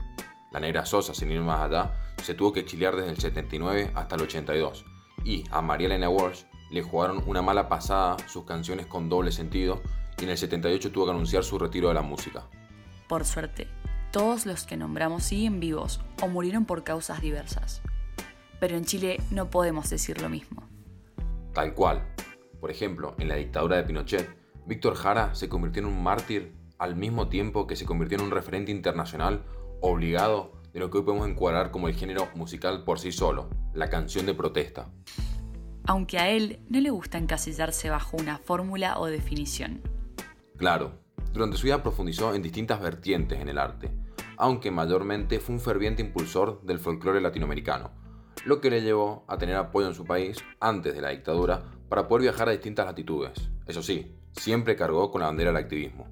La 0.52 0.60
negra 0.60 0.86
Sosa, 0.86 1.14
sin 1.14 1.32
ir 1.32 1.40
más 1.40 1.62
allá, 1.62 1.94
se 2.22 2.34
tuvo 2.34 2.52
que 2.52 2.60
exiliar 2.60 2.98
desde 2.98 3.12
el 3.12 3.18
79 3.18 3.92
hasta 3.96 4.16
el 4.16 4.24
82, 4.24 4.84
y 5.24 5.46
a 5.50 5.62
María 5.62 5.88
Elena 5.88 6.10
Walsh 6.10 6.44
le 6.72 6.82
jugaron 6.82 7.24
una 7.28 7.42
mala 7.42 7.70
pasada 7.70 8.18
sus 8.28 8.44
canciones 8.44 8.88
con 8.88 9.08
doble 9.08 9.32
sentido, 9.32 9.82
y 10.20 10.26
en 10.26 10.32
el 10.32 10.38
78 10.38 10.92
tuvo 10.92 11.06
que 11.06 11.12
anunciar 11.12 11.46
su 11.46 11.58
retiro 11.58 11.88
de 11.88 11.94
la 11.94 12.02
música. 12.02 12.44
Por 13.08 13.24
suerte, 13.24 13.70
todos 14.12 14.46
los 14.46 14.66
que 14.66 14.78
nombramos 14.78 15.24
siguen 15.24 15.60
vivos 15.60 16.02
o 16.22 16.28
murieron 16.28 16.66
por 16.66 16.84
causas 16.84 17.22
diversas. 17.22 17.82
Pero 18.60 18.76
en 18.76 18.86
Chile 18.86 19.22
no 19.32 19.50
podemos 19.50 19.90
decir 19.90 20.22
lo 20.22 20.30
mismo. 20.30 20.64
Tal 21.54 21.74
cual. 21.74 22.04
Por 22.60 22.72
ejemplo, 22.72 23.16
en 23.20 23.30
la 23.30 23.36
dictadura 23.36 23.78
de 23.78 23.84
Pinochet, 23.84 24.30
Víctor 24.66 24.96
Jara 24.96 25.34
se 25.34 25.50
convirtió 25.50 25.82
en 25.82 25.88
un 25.88 26.04
mártir 26.04 26.54
al 26.78 26.96
mismo 26.96 27.30
tiempo 27.30 27.68
que 27.68 27.76
se 27.76 27.86
convirtió 27.86 28.18
en 28.18 28.26
un 28.26 28.32
referente 28.32 28.72
internacional 28.72 29.46
obligado 29.82 30.60
de 30.74 30.80
lo 30.80 30.90
que 30.90 31.00
hoy 31.00 31.04
podemos 31.04 31.28
encuadrar 31.28 31.72
como 31.72 31.88
el 31.88 31.96
género 31.96 32.28
musical 32.36 32.84
por 32.84 33.00
sí 33.00 33.12
solo, 33.12 33.50
la 33.74 33.90
canción 33.90 34.26
de 34.26 34.34
protesta. 34.34 34.90
Aunque 35.86 36.20
a 36.20 36.30
él 36.30 36.60
no 36.70 36.80
le 36.80 36.92
gusta 36.92 37.18
encasillarse 37.18 37.90
bajo 37.90 38.18
una 38.18 38.38
fórmula 38.38 39.00
o 39.00 39.08
definición. 39.08 39.82
Claro, 40.58 41.00
durante 41.34 41.58
su 41.58 41.66
vida 41.66 41.84
profundizó 41.84 42.34
en 42.34 42.42
distintas 42.42 42.82
vertientes 42.82 43.40
en 43.40 43.50
el 43.50 43.58
arte, 43.58 43.92
aunque 44.38 44.72
mayormente 44.72 45.40
fue 45.40 45.56
un 45.56 45.62
ferviente 45.62 46.02
impulsor 46.02 46.62
del 46.64 46.80
folclore 46.80 47.22
latinoamericano, 47.22 47.92
lo 48.46 48.62
que 48.62 48.70
le 48.70 48.82
llevó 48.82 49.26
a 49.28 49.38
tener 49.38 49.56
apoyo 49.56 49.88
en 49.88 49.94
su 49.94 50.06
país 50.06 50.44
antes 50.60 50.94
de 50.94 51.02
la 51.02 51.10
dictadura 51.10 51.64
para 51.90 52.08
poder 52.08 52.24
viajar 52.24 52.48
a 52.50 52.54
distintas 52.54 52.86
latitudes. 52.86 53.50
Eso 53.68 53.84
sí, 53.84 54.16
siempre 54.34 54.76
cargó 54.76 55.12
con 55.12 55.22
la 55.22 55.28
bandera 55.28 55.52
del 55.52 55.64
activismo. 55.64 56.08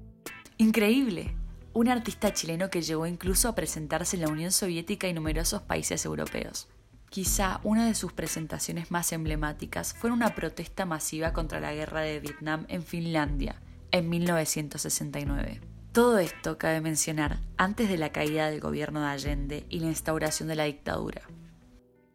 Increíble. 0.58 1.34
Un 1.72 1.88
artista 1.88 2.32
chileno 2.32 2.70
que 2.70 2.82
llegó 2.82 3.06
incluso 3.06 3.48
a 3.48 3.54
presentarse 3.54 4.16
en 4.16 4.22
la 4.22 4.28
Unión 4.28 4.50
Soviética 4.50 5.08
y 5.08 5.12
numerosos 5.12 5.62
países 5.62 6.04
europeos. 6.04 6.68
Quizá 7.10 7.60
una 7.62 7.86
de 7.86 7.94
sus 7.94 8.12
presentaciones 8.12 8.90
más 8.90 9.12
emblemáticas 9.12 9.94
fue 9.94 10.10
una 10.10 10.34
protesta 10.34 10.84
masiva 10.84 11.32
contra 11.32 11.60
la 11.60 11.72
guerra 11.72 12.00
de 12.00 12.20
Vietnam 12.20 12.66
en 12.68 12.82
Finlandia, 12.82 13.62
en 13.90 14.08
1969. 14.08 15.60
Todo 15.92 16.18
esto 16.18 16.58
cabe 16.58 16.80
mencionar 16.80 17.38
antes 17.56 17.88
de 17.88 17.98
la 17.98 18.12
caída 18.12 18.50
del 18.50 18.60
gobierno 18.60 19.00
de 19.00 19.06
Allende 19.08 19.66
y 19.68 19.80
la 19.80 19.86
instauración 19.86 20.48
de 20.48 20.54
la 20.54 20.64
dictadura. 20.64 21.22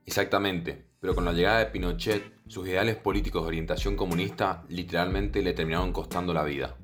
Exactamente, 0.05 0.85
pero 0.99 1.15
con 1.15 1.25
la 1.25 1.33
llegada 1.33 1.59
de 1.59 1.65
Pinochet, 1.67 2.33
sus 2.47 2.67
ideales 2.67 2.95
políticos 2.95 3.43
de 3.43 3.47
orientación 3.47 3.95
comunista 3.95 4.63
literalmente 4.69 5.41
le 5.41 5.53
terminaron 5.53 5.91
costando 5.91 6.33
la 6.33 6.43
vida. 6.43 6.77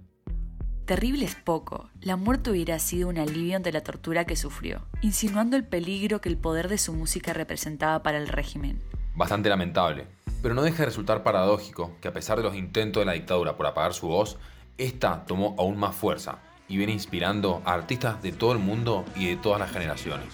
Terrible 0.86 1.26
es 1.26 1.36
poco, 1.36 1.92
la 2.02 2.16
muerte 2.16 2.50
hubiera 2.50 2.80
sido 2.80 3.10
un 3.10 3.20
alivio 3.20 3.56
ante 3.56 3.72
la 3.72 3.82
tortura 3.84 4.26
que 4.26 4.36
sufrió, 4.36 4.88
insinuando 5.02 5.56
el 5.56 5.64
peligro 5.64 6.20
que 6.20 6.30
el 6.30 6.38
poder 6.38 6.68
de 6.68 6.80
su 6.80 6.94
música 6.94 7.32
representaba 7.32 8.02
para 8.02 8.18
el 8.18 8.28
régimen. 8.28 8.82
Bastante 9.16 9.50
lamentable, 9.50 10.08
pero 10.42 10.56
no 10.56 10.64
deja 10.64 10.80
de 10.80 10.86
resultar 10.86 11.22
paradójico 11.22 11.96
que 12.02 12.08
a 12.08 12.14
pesar 12.14 12.38
de 12.38 12.44
los 12.44 12.56
intentos 12.56 13.02
de 13.02 13.06
la 13.06 13.14
dictadura 13.14 13.56
por 13.56 13.68
apagar 13.68 13.94
su 13.94 14.08
voz, 14.08 14.40
esta 14.80 15.26
tomó 15.26 15.56
aún 15.60 15.78
más 15.78 15.96
fuerza 15.96 16.40
y 16.68 16.78
viene 16.78 16.94
inspirando 16.94 17.62
a 17.66 17.74
artistas 17.74 18.22
de 18.24 18.32
todo 18.32 18.54
el 18.54 18.60
mundo 18.60 19.06
y 19.16 19.28
de 19.28 19.36
todas 19.36 19.60
las 19.60 19.72
generaciones. 19.72 20.28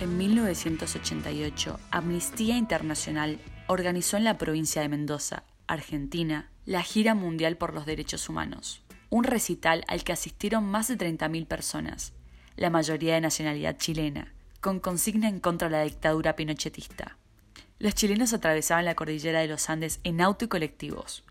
En 0.00 0.18
1988, 0.18 1.78
Amnistía 1.92 2.56
Internacional 2.56 3.38
organizó 3.68 4.16
en 4.16 4.24
la 4.24 4.36
provincia 4.36 4.82
de 4.82 4.88
Mendoza, 4.88 5.44
Argentina, 5.68 6.50
la 6.66 6.82
gira 6.82 7.14
mundial 7.14 7.56
por 7.56 7.72
los 7.72 7.86
derechos 7.86 8.28
humanos, 8.28 8.82
un 9.12 9.24
recital 9.24 9.84
al 9.88 10.04
que 10.04 10.12
asistieron 10.14 10.64
más 10.64 10.88
de 10.88 10.96
30.000 10.96 11.46
personas, 11.46 12.14
la 12.56 12.70
mayoría 12.70 13.12
de 13.12 13.20
nacionalidad 13.20 13.76
chilena, 13.76 14.32
con 14.62 14.80
consigna 14.80 15.28
en 15.28 15.38
contra 15.38 15.68
de 15.68 15.76
la 15.76 15.84
dictadura 15.84 16.34
pinochetista. 16.34 17.18
Los 17.78 17.94
chilenos 17.94 18.32
atravesaban 18.32 18.86
la 18.86 18.94
cordillera 18.94 19.40
de 19.40 19.48
los 19.48 19.68
Andes 19.68 20.00
en 20.02 20.22
auto 20.22 20.46
y 20.46 20.48
colectivos, 20.48 21.24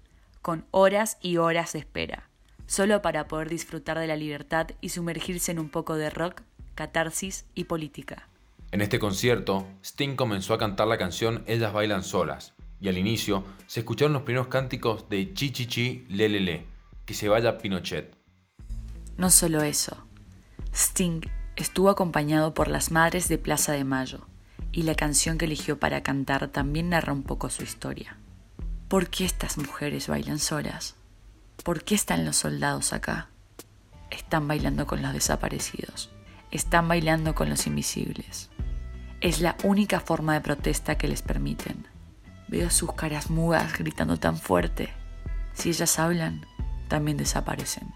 con 0.43 0.63
horas 0.69 1.17
y 1.21 1.37
horas 1.37 1.73
de 1.73 1.79
espera, 1.79 2.29
solo 2.67 3.01
para 3.01 3.27
poder 3.27 3.49
disfrutar 3.49 3.97
de 3.97 4.05
la 4.05 4.15
libertad 4.15 4.67
y 4.79 4.89
sumergirse 4.89 5.51
en 5.51 5.57
un 5.57 5.69
poco 5.69 5.95
de 5.95 6.11
rock, 6.11 6.43
catarsis 6.75 7.45
y 7.55 7.63
política. 7.63 8.27
En 8.71 8.81
este 8.81 8.99
concierto, 8.99 9.65
Sting 9.83 10.15
comenzó 10.15 10.53
a 10.53 10.59
cantar 10.59 10.85
la 10.87 10.99
canción 10.99 11.43
Ellas 11.47 11.73
bailan 11.73 12.03
solas, 12.03 12.53
y 12.79 12.89
al 12.89 12.99
inicio 12.99 13.43
se 13.65 13.79
escucharon 13.79 14.13
los 14.13 14.21
primeros 14.21 14.49
cánticos 14.49 15.09
de 15.09 15.33
Chi 15.33 15.49
Chi 15.49 15.65
Chi 15.65 16.05
que 17.05 17.13
se 17.13 17.29
vaya 17.29 17.57
Pinochet. 17.57 18.15
No 19.17 19.29
solo 19.29 19.61
eso, 19.61 19.97
Sting 20.73 21.21
estuvo 21.55 21.89
acompañado 21.89 22.53
por 22.53 22.67
las 22.67 22.91
madres 22.91 23.27
de 23.27 23.37
Plaza 23.37 23.73
de 23.73 23.83
Mayo, 23.83 24.27
y 24.71 24.83
la 24.83 24.95
canción 24.95 25.37
que 25.37 25.45
eligió 25.45 25.79
para 25.79 26.01
cantar 26.01 26.47
también 26.47 26.89
narra 26.89 27.13
un 27.13 27.23
poco 27.23 27.49
su 27.49 27.63
historia. 27.63 28.17
¿Por 28.87 29.09
qué 29.09 29.25
estas 29.25 29.57
mujeres 29.57 30.07
bailan 30.07 30.39
solas? 30.39 30.95
¿Por 31.63 31.83
qué 31.83 31.95
están 31.95 32.25
los 32.25 32.37
soldados 32.37 32.93
acá? 32.93 33.29
Están 34.09 34.47
bailando 34.47 34.87
con 34.87 35.01
los 35.01 35.13
desaparecidos. 35.13 36.09
Están 36.51 36.87
bailando 36.87 37.35
con 37.35 37.49
los 37.49 37.67
invisibles. 37.67 38.49
Es 39.21 39.39
la 39.39 39.55
única 39.63 39.99
forma 39.99 40.33
de 40.33 40.41
protesta 40.41 40.97
que 40.97 41.07
les 41.07 41.21
permiten. 41.21 41.87
Veo 42.47 42.69
sus 42.69 42.93
caras 42.93 43.29
mudas 43.29 43.77
gritando 43.77 44.17
tan 44.17 44.37
fuerte. 44.37 44.89
Si 45.53 45.69
ellas 45.69 45.99
hablan, 45.99 46.45
también 46.91 47.15
desaparecen. 47.15 47.87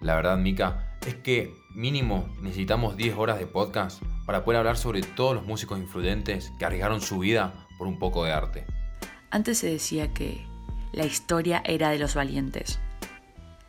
La 0.00 0.16
verdad, 0.16 0.36
Mika, 0.36 0.98
es 1.06 1.14
que 1.14 1.54
mínimo 1.72 2.28
necesitamos 2.42 2.96
10 2.96 3.16
horas 3.16 3.38
de 3.38 3.46
podcast 3.46 4.02
para 4.26 4.44
poder 4.44 4.58
hablar 4.58 4.76
sobre 4.76 5.02
todos 5.02 5.36
los 5.36 5.46
músicos 5.46 5.78
influyentes 5.78 6.50
que 6.58 6.64
arriesgaron 6.64 7.00
su 7.00 7.20
vida 7.20 7.54
por 7.78 7.86
un 7.86 8.00
poco 8.00 8.24
de 8.24 8.32
arte. 8.32 8.66
Antes 9.30 9.58
se 9.58 9.68
decía 9.68 10.12
que 10.12 10.44
la 10.92 11.06
historia 11.06 11.62
era 11.64 11.90
de 11.90 11.98
los 12.00 12.16
valientes. 12.16 12.80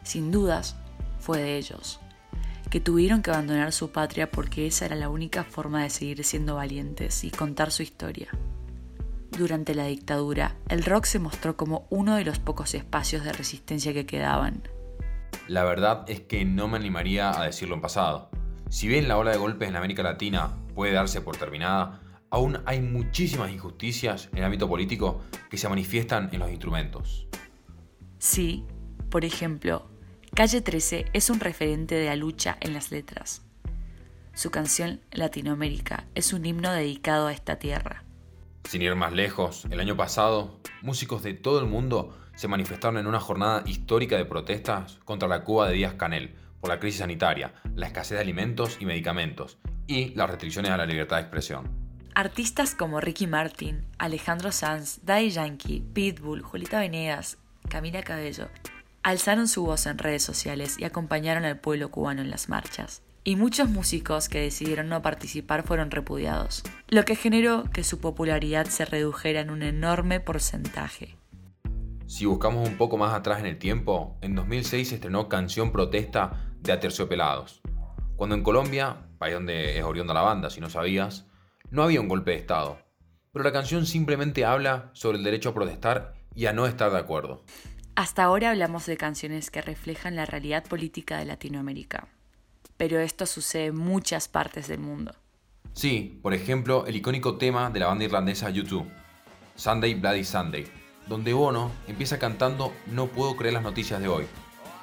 Sin 0.02 0.32
dudas, 0.32 0.76
fue 1.20 1.38
de 1.38 1.58
ellos 1.58 2.00
que 2.72 2.82
tuvieron 2.82 3.22
que 3.22 3.30
abandonar 3.30 3.72
su 3.72 3.92
patria 3.92 4.32
porque 4.32 4.66
esa 4.66 4.86
era 4.86 4.96
la 4.96 5.10
única 5.10 5.44
forma 5.44 5.84
de 5.84 5.92
seguir 5.92 6.24
siendo 6.24 6.56
valientes 6.56 7.24
y 7.24 7.30
contar 7.30 7.72
su 7.72 7.84
historia. 7.84 8.30
Durante 9.38 9.75
la 9.75 9.86
dictadura, 9.86 10.56
el 10.70 10.86
rock 10.86 11.04
se 11.04 11.20
mostró 11.20 11.58
como 11.58 11.88
uno 11.89 12.15
de 12.15 12.24
los 12.24 12.39
pocos 12.39 12.74
espacios 12.74 13.25
de 13.25 13.34
resistencia 13.34 13.94
que 13.94 14.06
quedaban. 14.06 14.63
La 15.50 15.65
verdad 15.65 16.06
es 16.08 16.22
que 16.22 16.46
no 16.46 16.70
me 16.70 16.77
animaría 16.77 17.38
a 17.38 17.44
decirlo 17.44 17.75
en 17.75 17.82
pasado. 17.82 18.30
Si 18.70 18.88
bien 18.88 19.10
la 19.10 19.18
ola 19.18 19.32
de 19.32 19.38
golpes 19.38 19.68
en 19.68 19.75
América 19.75 20.04
Latina 20.04 20.56
puede 20.74 20.94
darse 20.94 21.20
por 21.20 21.36
terminada, 21.36 22.01
aún 22.30 22.62
hay 22.65 22.80
muchísimas 22.82 23.51
injusticias 23.51 24.30
en 24.32 24.38
el 24.38 24.46
ámbito 24.46 24.70
político 24.70 25.22
que 25.50 25.58
se 25.58 25.68
manifiestan 25.68 26.30
en 26.32 26.39
los 26.39 26.50
instrumentos. 26.50 27.27
Sí, 28.18 28.63
por 29.10 29.25
ejemplo, 29.25 29.89
Calle 30.34 30.62
13 30.62 31.08
es 31.12 31.30
un 31.30 31.42
referente 31.42 31.96
de 31.96 32.06
la 32.06 32.15
lucha 32.15 32.58
en 32.62 32.74
las 32.74 32.89
letras. 32.89 33.42
Su 34.34 34.50
canción 34.50 35.01
Latinoamérica 35.12 36.06
es 36.15 36.32
un 36.32 36.46
himno 36.46 36.72
dedicado 36.72 37.27
a 37.27 37.34
esta 37.34 37.58
tierra. 37.58 38.05
Sin 38.68 38.82
ir 38.82 38.96
más 38.96 39.14
lejos, 39.14 39.66
el 39.70 39.80
año 39.80 39.96
pasado, 39.96 40.60
músicos 40.82 41.24
de 41.24 41.34
todo 41.34 41.60
el 41.60 41.68
mundo 41.68 42.18
se 42.36 42.48
manifestaron 42.48 42.98
en 42.98 43.08
una 43.08 43.20
jornada 43.20 43.64
histórica 43.66 44.18
de 44.18 44.26
protestas 44.26 44.98
contra 45.06 45.28
la 45.28 45.44
Cuba 45.44 45.68
de 45.70 45.76
Díaz 45.76 45.94
Canel 45.94 46.36
por 46.60 46.70
la 46.70 46.80
crisis 46.80 47.00
sanitaria, 47.00 47.54
la 47.76 47.88
escasez 47.88 48.18
de 48.18 48.22
alimentos 48.22 48.78
y 48.80 48.86
medicamentos 48.86 49.58
y 49.88 50.16
las 50.16 50.30
restricciones 50.30 50.72
a 50.72 50.78
la 50.78 50.86
libertad 50.86 51.18
de 51.18 51.22
expresión. 51.22 51.70
Artistas 52.16 52.76
como 52.76 53.00
Ricky 53.00 53.28
Martin, 53.28 53.86
Alejandro 54.00 54.52
Sanz, 54.52 55.00
Daddy 55.04 55.30
Yankee, 55.30 55.84
Pitbull, 55.94 56.42
Julita 56.42 56.80
Venegas, 56.80 57.38
Camila 57.70 58.02
Cabello 58.02 58.50
alzaron 59.04 59.48
su 59.48 59.64
voz 59.64 59.86
en 59.86 60.00
redes 60.00 60.24
sociales 60.24 60.78
y 60.80 60.84
acompañaron 60.84 61.46
al 61.46 61.60
pueblo 61.60 61.92
cubano 61.92 62.24
en 62.24 62.32
las 62.32 62.50
marchas. 62.50 63.04
Y 63.27 63.38
muchos 63.38 63.70
músicos 63.70 64.29
que 64.29 64.39
decidieron 64.39 64.88
no 64.88 65.01
participar 65.01 65.63
fueron 65.63 65.89
repudiados, 65.89 66.62
lo 66.88 67.05
que 67.05 67.15
generó 67.15 67.63
que 67.74 67.84
su 67.84 68.00
popularidad 68.00 68.67
se 68.67 68.86
redujera 68.86 69.39
en 69.39 69.50
un 69.50 69.63
enorme 69.63 70.20
porcentaje. 70.20 71.17
Si 72.05 72.27
buscamos 72.27 72.70
un 72.70 72.77
poco 72.77 72.98
más 72.98 73.15
atrás 73.15 73.39
en 73.39 73.48
el 73.48 73.58
tiempo, 73.58 74.15
en 74.22 74.36
2006 74.36 74.89
se 74.89 74.96
estrenó 74.96 75.27
Canción 75.27 75.72
Protesta 75.72 76.53
de 76.62 76.72
Aterciopelados, 76.72 77.63
cuando 78.15 78.36
en 78.36 78.44
Colombia, 78.44 79.08
país 79.17 79.34
donde 79.34 79.75
es 79.75 79.84
oriunda 79.84 80.13
la 80.13 80.22
banda, 80.22 80.51
si 80.51 80.62
no 80.62 80.70
sabías, 80.70 81.25
no 81.72 81.82
había 81.82 82.01
un 82.01 82.08
golpe 82.08 82.29
de 82.29 82.38
Estado. 82.38 82.77
pero 83.34 83.44
la 83.44 83.51
canción 83.51 83.88
simplemente 83.88 84.46
habla 84.46 84.91
sobre 84.94 85.17
el 85.17 85.24
derecho 85.24 85.50
a 85.50 85.53
protestar 85.55 86.13
y 86.36 86.46
a 86.46 86.53
no 86.53 86.67
estar 86.67 86.91
de 86.91 87.00
acuerdo. 87.00 87.44
Hasta 87.96 88.24
ahora 88.24 88.51
hablamos 88.51 88.86
de 88.86 88.98
canciones 88.98 89.50
que 89.50 89.63
reflejan 89.63 90.15
la 90.15 90.25
realidad 90.25 90.63
política 90.65 91.17
de 91.17 91.25
Latinoamérica, 91.25 92.08
pero 92.77 93.00
esto 93.00 93.25
sucede 93.25 93.67
en 93.67 93.77
muchas 93.77 94.27
partes 94.27 94.67
del 94.67 94.79
mundo. 94.79 95.13
Sí, 95.74 96.20
por 96.22 96.34
ejemplo, 96.34 96.86
el 96.86 96.96
icónico 96.96 97.38
tema 97.38 97.70
de 97.70 97.79
la 97.79 97.88
banda 97.88 98.05
irlandesa 98.05 98.50
U2, 98.50 98.86
Sunday 99.55 99.94
Bloody 99.94 100.24
Sunday, 100.24 100.65
donde 101.08 101.34
Bono 101.34 101.72
empieza 101.88 102.17
cantando 102.17 102.74
No 102.88 103.08
puedo 103.08 103.36
creer 103.36 103.53
las 103.55 103.63
noticias 103.63 104.01
de 104.01 104.08
hoy. 104.08 104.25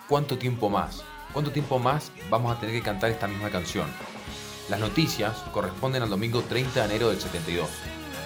¿Cuánto 0.08 0.38
tiempo 0.38 0.68
más? 0.68 1.02
¿Cuánto 1.32 1.50
tiempo 1.50 1.78
más 1.78 2.12
vamos 2.28 2.54
a 2.54 2.60
tener 2.60 2.74
que 2.74 2.82
cantar 2.82 3.10
esta 3.10 3.26
misma 3.26 3.50
canción? 3.50 3.86
Las 4.68 4.80
noticias 4.80 5.36
corresponden 5.52 6.02
al 6.02 6.10
domingo 6.10 6.42
30 6.42 6.80
de 6.80 6.86
enero 6.86 7.08
del 7.08 7.20
72, 7.20 7.68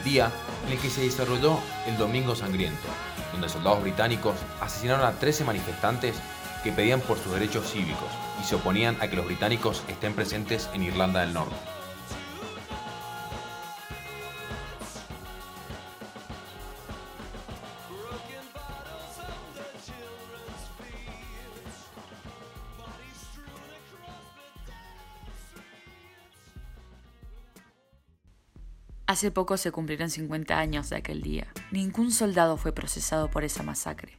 día 0.05 0.31
en 0.67 0.73
el 0.73 0.79
que 0.79 0.91
se 0.91 1.03
desarrolló 1.03 1.59
el 1.87 1.97
Domingo 1.97 2.35
Sangriento, 2.35 2.89
donde 3.33 3.49
soldados 3.49 3.83
británicos 3.83 4.35
asesinaron 4.61 5.07
a 5.07 5.13
13 5.13 5.45
manifestantes 5.45 6.17
que 6.63 6.73
pedían 6.73 7.01
por 7.01 7.19
sus 7.19 7.33
derechos 7.33 7.71
cívicos 7.71 8.11
y 8.41 8.45
se 8.45 8.55
oponían 8.55 8.97
a 9.01 9.09
que 9.09 9.17
los 9.17 9.27
británicos 9.27 9.83
estén 9.89 10.15
presentes 10.15 10.69
en 10.75 10.83
Irlanda 10.83 11.21
del 11.21 11.35
Norte. 11.35 11.57
Hace 29.09 29.31
poco 29.31 29.57
se 29.57 29.71
cumplieron 29.71 30.11
50 30.11 30.59
años 30.59 30.91
de 30.91 30.97
aquel 30.97 31.23
día. 31.23 31.47
Ningún 31.71 32.11
soldado 32.11 32.57
fue 32.57 32.73
procesado 32.73 33.31
por 33.31 33.45
esa 33.45 33.63
masacre. 33.63 34.19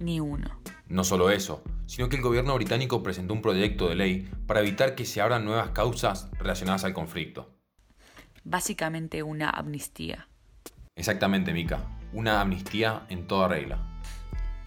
Ni 0.00 0.20
uno. 0.20 0.58
No 0.88 1.04
solo 1.04 1.30
eso, 1.30 1.62
sino 1.86 2.08
que 2.08 2.16
el 2.16 2.22
gobierno 2.22 2.54
británico 2.54 3.02
presentó 3.02 3.34
un 3.34 3.42
proyecto 3.42 3.88
de 3.88 3.94
ley 3.94 4.30
para 4.46 4.60
evitar 4.60 4.94
que 4.94 5.04
se 5.04 5.20
abran 5.20 5.44
nuevas 5.44 5.70
causas 5.70 6.28
relacionadas 6.38 6.84
al 6.84 6.92
conflicto. 6.92 7.54
Básicamente 8.44 9.22
una 9.22 9.50
amnistía. 9.50 10.28
Exactamente, 10.94 11.52
Mika. 11.52 11.80
Una 12.12 12.40
amnistía 12.40 13.06
en 13.08 13.26
toda 13.26 13.48
regla. 13.48 14.00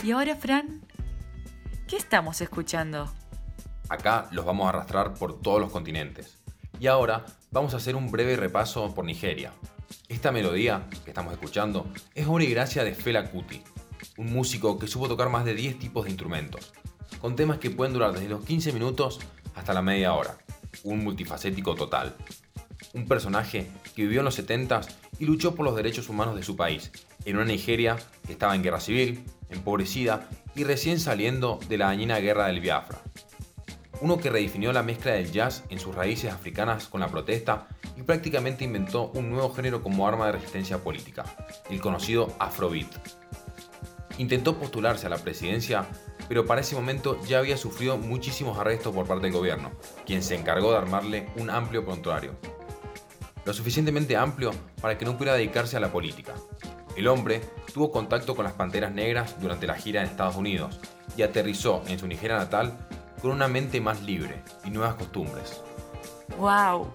¿Y 0.03 0.11
ahora, 0.11 0.35
Fran? 0.35 0.81
¿Qué 1.87 1.97
estamos 1.97 2.41
escuchando? 2.41 3.11
Acá 3.89 4.27
los 4.31 4.45
vamos 4.45 4.65
a 4.65 4.69
arrastrar 4.69 5.13
por 5.13 5.41
todos 5.41 5.59
los 5.59 5.71
continentes. 5.71 6.37
Y 6.79 6.87
ahora 6.87 7.25
vamos 7.51 7.73
a 7.73 7.77
hacer 7.77 7.95
un 7.95 8.11
breve 8.11 8.35
repaso 8.35 8.93
por 8.93 9.05
Nigeria. 9.05 9.51
Esta 10.07 10.31
melodía 10.31 10.87
que 11.03 11.09
estamos 11.09 11.33
escuchando 11.33 11.91
es 12.13 12.27
obra 12.27 12.43
y 12.43 12.51
gracia 12.51 12.83
de 12.83 12.93
Fela 12.93 13.31
Kuti, 13.31 13.63
un 14.17 14.31
músico 14.31 14.77
que 14.77 14.87
supo 14.87 15.07
tocar 15.07 15.29
más 15.29 15.45
de 15.45 15.55
10 15.55 15.79
tipos 15.79 16.05
de 16.05 16.11
instrumentos, 16.11 16.73
con 17.21 17.35
temas 17.35 17.57
que 17.57 17.69
pueden 17.69 17.93
durar 17.93 18.13
desde 18.13 18.29
los 18.29 18.43
15 18.45 18.73
minutos 18.73 19.19
hasta 19.55 19.73
la 19.73 19.81
media 19.81 20.13
hora. 20.13 20.37
Un 20.83 21.03
multifacético 21.03 21.75
total. 21.75 22.15
Un 22.93 23.07
personaje 23.07 23.69
que 23.95 24.03
vivió 24.03 24.19
en 24.19 24.25
los 24.25 24.39
70s 24.39 24.87
y 25.19 25.25
luchó 25.25 25.55
por 25.55 25.65
los 25.65 25.75
derechos 25.75 26.09
humanos 26.09 26.35
de 26.35 26.43
su 26.43 26.55
país, 26.55 26.91
en 27.25 27.35
una 27.35 27.45
Nigeria 27.45 27.97
que 28.25 28.33
estaba 28.33 28.55
en 28.55 28.63
guerra 28.63 28.79
civil, 28.79 29.23
empobrecida 29.49 30.29
y 30.55 30.63
recién 30.63 30.99
saliendo 30.99 31.59
de 31.67 31.77
la 31.77 31.87
dañina 31.87 32.19
guerra 32.19 32.47
del 32.47 32.61
Biafra 32.61 33.01
uno 34.01 34.17
que 34.17 34.29
redefinió 34.29 34.71
la 34.71 34.83
mezcla 34.83 35.13
del 35.13 35.31
jazz 35.31 35.63
en 35.69 35.79
sus 35.79 35.93
raíces 35.93 36.31
africanas 36.31 36.87
con 36.87 37.01
la 37.01 37.09
protesta 37.09 37.67
y 37.97 38.03
prácticamente 38.03 38.63
inventó 38.63 39.11
un 39.13 39.29
nuevo 39.29 39.53
género 39.53 39.83
como 39.83 40.07
arma 40.07 40.27
de 40.27 40.33
resistencia 40.33 40.77
política, 40.79 41.25
el 41.69 41.81
conocido 41.81 42.33
Afrobeat. 42.39 42.87
Intentó 44.17 44.57
postularse 44.57 45.07
a 45.07 45.09
la 45.09 45.17
presidencia, 45.17 45.85
pero 46.29 46.45
para 46.45 46.61
ese 46.61 46.75
momento 46.75 47.19
ya 47.25 47.39
había 47.39 47.57
sufrido 47.57 47.97
muchísimos 47.97 48.57
arrestos 48.57 48.93
por 48.93 49.07
parte 49.07 49.23
del 49.23 49.33
gobierno, 49.33 49.71
quien 50.05 50.23
se 50.23 50.35
encargó 50.35 50.71
de 50.71 50.77
armarle 50.77 51.27
un 51.35 51.49
amplio 51.49 51.83
prontuario. 51.83 52.35
Lo 53.43 53.53
suficientemente 53.53 54.15
amplio 54.15 54.51
para 54.79 54.97
que 54.97 55.05
no 55.05 55.17
pudiera 55.17 55.35
dedicarse 55.35 55.75
a 55.75 55.79
la 55.79 55.91
política. 55.91 56.35
El 56.95 57.07
hombre 57.07 57.41
tuvo 57.73 57.91
contacto 57.91 58.35
con 58.35 58.45
las 58.45 58.53
Panteras 58.53 58.93
Negras 58.93 59.41
durante 59.41 59.65
la 59.65 59.75
gira 59.75 60.01
en 60.01 60.07
Estados 60.07 60.35
Unidos 60.35 60.79
y 61.17 61.23
aterrizó 61.23 61.81
en 61.87 61.97
su 61.97 62.07
Nigeria 62.07 62.37
natal 62.37 62.77
con 63.21 63.31
una 63.31 63.47
mente 63.47 63.81
más 63.81 64.03
libre 64.03 64.43
y 64.63 64.69
nuevas 64.69 64.95
costumbres. 64.95 65.61
¡Wow! 66.37 66.87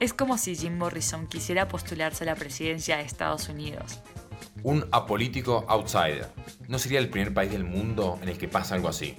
Es 0.00 0.12
como 0.12 0.36
si 0.36 0.54
Jim 0.54 0.76
Morrison 0.76 1.26
quisiera 1.26 1.66
postularse 1.66 2.24
a 2.24 2.26
la 2.26 2.34
presidencia 2.34 2.98
de 2.98 3.04
Estados 3.04 3.48
Unidos. 3.48 4.00
Un 4.62 4.86
apolítico 4.92 5.64
outsider. 5.68 6.28
No 6.68 6.78
sería 6.78 6.98
el 6.98 7.10
primer 7.10 7.34
país 7.34 7.50
del 7.50 7.64
mundo 7.64 8.18
en 8.22 8.28
el 8.28 8.38
que 8.38 8.48
pasa 8.48 8.74
algo 8.74 8.88
así. 8.88 9.16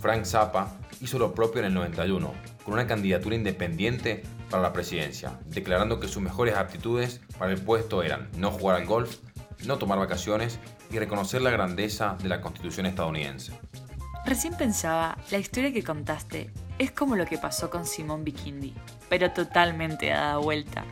Frank 0.00 0.24
Zappa 0.24 0.76
hizo 1.00 1.18
lo 1.18 1.34
propio 1.34 1.60
en 1.60 1.66
el 1.66 1.74
91, 1.74 2.32
con 2.64 2.74
una 2.74 2.86
candidatura 2.86 3.36
independiente 3.36 4.22
para 4.50 4.62
la 4.62 4.72
presidencia, 4.72 5.38
declarando 5.46 6.00
que 6.00 6.08
sus 6.08 6.22
mejores 6.22 6.56
aptitudes 6.56 7.20
para 7.38 7.52
el 7.52 7.60
puesto 7.60 8.02
eran 8.02 8.28
no 8.36 8.50
jugar 8.50 8.76
al 8.76 8.86
golf, 8.86 9.18
no 9.66 9.78
tomar 9.78 9.98
vacaciones 9.98 10.58
y 10.90 10.98
reconocer 10.98 11.42
la 11.42 11.50
grandeza 11.50 12.16
de 12.22 12.28
la 12.28 12.40
Constitución 12.40 12.86
estadounidense. 12.86 13.52
Recién 14.24 14.56
pensaba, 14.56 15.16
la 15.30 15.38
historia 15.38 15.72
que 15.72 15.82
contaste 15.82 16.50
es 16.78 16.90
como 16.90 17.16
lo 17.16 17.26
que 17.26 17.38
pasó 17.38 17.70
con 17.70 17.86
Simón 17.86 18.24
Bikindi, 18.24 18.74
pero 19.08 19.32
totalmente 19.32 20.08
dada 20.08 20.38
vuelta. 20.38 20.84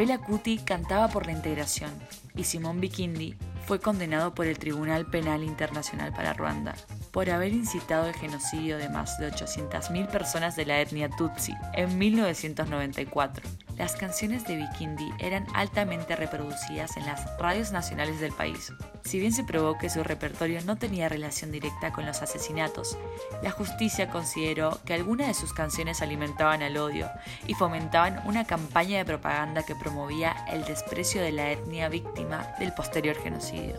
Fela 0.00 0.16
Kuti 0.16 0.56
cantaba 0.56 1.08
por 1.08 1.26
la 1.26 1.32
integración 1.32 1.90
y 2.34 2.44
Simón 2.44 2.80
Bikindi 2.80 3.36
fue 3.66 3.80
condenado 3.80 4.34
por 4.34 4.46
el 4.46 4.58
Tribunal 4.58 5.04
Penal 5.04 5.44
Internacional 5.44 6.10
para 6.14 6.32
Ruanda 6.32 6.74
por 7.10 7.28
haber 7.28 7.52
incitado 7.52 8.08
el 8.08 8.14
genocidio 8.14 8.78
de 8.78 8.88
más 8.88 9.18
de 9.18 9.30
800.000 9.30 10.06
personas 10.08 10.56
de 10.56 10.64
la 10.64 10.80
etnia 10.80 11.10
Tutsi 11.10 11.52
en 11.74 11.98
1994. 11.98 13.46
Las 13.76 13.96
canciones 13.96 14.46
de 14.46 14.56
Bikindi 14.56 15.10
eran 15.18 15.46
altamente 15.54 16.16
reproducidas 16.16 16.96
en 16.96 17.06
las 17.06 17.38
radios 17.38 17.72
nacionales 17.72 18.20
del 18.20 18.32
país. 18.32 18.72
Si 19.04 19.18
bien 19.18 19.32
se 19.32 19.44
probó 19.44 19.78
que 19.78 19.90
su 19.90 20.02
repertorio 20.04 20.60
no 20.64 20.76
tenía 20.76 21.08
relación 21.08 21.50
directa 21.50 21.92
con 21.92 22.04
los 22.06 22.22
asesinatos, 22.22 22.98
la 23.42 23.50
justicia 23.50 24.10
consideró 24.10 24.78
que 24.84 24.94
algunas 24.94 25.28
de 25.28 25.34
sus 25.34 25.52
canciones 25.52 26.02
alimentaban 26.02 26.62
al 26.62 26.76
odio 26.76 27.08
y 27.46 27.54
fomentaban 27.54 28.20
una 28.26 28.44
campaña 28.44 28.98
de 28.98 29.04
propaganda 29.04 29.62
que 29.62 29.74
promovía 29.74 30.44
el 30.50 30.64
desprecio 30.64 31.22
de 31.22 31.32
la 31.32 31.50
etnia 31.50 31.88
víctima 31.88 32.54
del 32.58 32.74
posterior 32.74 33.16
genocidio. 33.16 33.76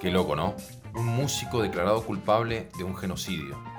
Qué 0.00 0.10
loco, 0.10 0.36
¿no? 0.36 0.54
Un 0.94 1.06
músico 1.06 1.62
declarado 1.62 2.04
culpable 2.04 2.68
de 2.76 2.84
un 2.84 2.96
genocidio. 2.96 3.71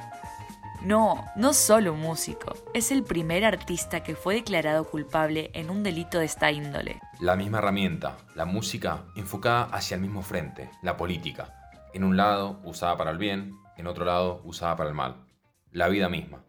No, 0.83 1.31
no 1.37 1.53
solo 1.53 1.93
un 1.93 2.01
músico, 2.01 2.55
es 2.73 2.91
el 2.91 3.03
primer 3.03 3.45
artista 3.45 4.03
que 4.03 4.17
fue 4.17 4.35
declarado 4.35 4.83
culpable 4.83 5.49
en 5.53 5.69
un 5.69 5.81
delito 5.81 6.19
de 6.19 6.25
esta 6.25 6.51
índole. 6.51 6.99
La 7.21 7.37
misma 7.37 7.59
herramienta, 7.59 8.17
la 8.35 8.43
música 8.43 9.05
enfocada 9.15 9.63
hacia 9.71 9.95
el 9.95 10.01
mismo 10.01 10.23
frente, 10.23 10.69
la 10.81 10.97
política. 10.97 11.53
En 11.93 12.03
un 12.03 12.17
lado 12.17 12.59
usada 12.65 12.97
para 12.97 13.11
el 13.11 13.17
bien, 13.17 13.55
en 13.77 13.87
otro 13.87 14.03
lado 14.03 14.41
usada 14.43 14.75
para 14.75 14.89
el 14.89 14.95
mal. 14.95 15.25
La 15.71 15.87
vida 15.87 16.09
misma. 16.09 16.43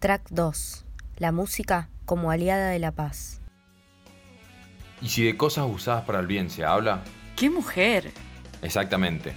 Track 0.00 0.28
2. 0.28 0.84
La 1.16 1.32
música 1.32 1.88
como 2.04 2.30
aliada 2.30 2.68
de 2.68 2.78
la 2.78 2.92
paz. 2.92 3.40
¿Y 5.00 5.08
si 5.08 5.24
de 5.24 5.38
cosas 5.38 5.64
usadas 5.66 6.04
para 6.04 6.20
el 6.20 6.26
bien 6.26 6.50
se 6.50 6.62
habla? 6.62 7.02
¡Qué 7.36 7.48
mujer! 7.48 8.12
Exactamente. 8.60 9.34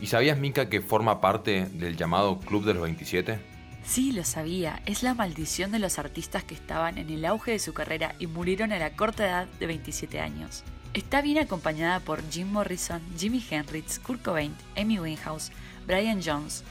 ¿Y 0.00 0.06
sabías, 0.06 0.38
Mika, 0.38 0.68
que 0.68 0.80
forma 0.80 1.20
parte 1.20 1.66
del 1.66 1.96
llamado 1.96 2.40
Club 2.40 2.64
de 2.64 2.74
los 2.74 2.82
27? 2.82 3.38
Sí, 3.84 4.12
lo 4.12 4.24
sabía. 4.24 4.82
Es 4.86 5.02
la 5.02 5.14
maldición 5.14 5.70
de 5.70 5.78
los 5.78 5.98
artistas 5.98 6.42
que 6.42 6.54
estaban 6.54 6.98
en 6.98 7.10
el 7.10 7.24
auge 7.24 7.52
de 7.52 7.58
su 7.58 7.74
carrera 7.74 8.14
y 8.18 8.26
murieron 8.26 8.72
a 8.72 8.78
la 8.78 8.96
corta 8.96 9.24
edad 9.24 9.46
de 9.60 9.66
27 9.66 10.20
años. 10.20 10.64
Está 10.94 11.22
bien 11.22 11.38
acompañada 11.38 12.00
por 12.00 12.22
Jim 12.30 12.48
Morrison, 12.48 13.02
Jimi 13.18 13.44
Hendrix, 13.50 13.98
Kurt 13.98 14.22
Cobain, 14.22 14.54
Amy 14.76 14.98
Winehouse, 14.98 15.50
Brian 15.86 16.20
Jones, 16.24 16.64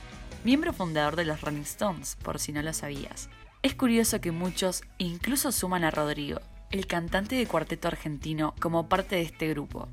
miembro 0.43 0.73
fundador 0.73 1.15
de 1.15 1.25
los 1.25 1.41
Rolling 1.41 1.61
Stones, 1.61 2.17
por 2.23 2.39
si 2.39 2.51
no 2.51 2.61
lo 2.61 2.73
sabías. 2.73 3.29
Es 3.61 3.75
curioso 3.75 4.19
que 4.21 4.31
muchos 4.31 4.83
incluso 4.97 5.51
suman 5.51 5.83
a 5.83 5.91
Rodrigo, 5.91 6.39
el 6.71 6.87
cantante 6.87 7.35
de 7.35 7.45
cuarteto 7.45 7.87
argentino, 7.87 8.55
como 8.59 8.89
parte 8.89 9.15
de 9.15 9.21
este 9.21 9.49
grupo. 9.49 9.87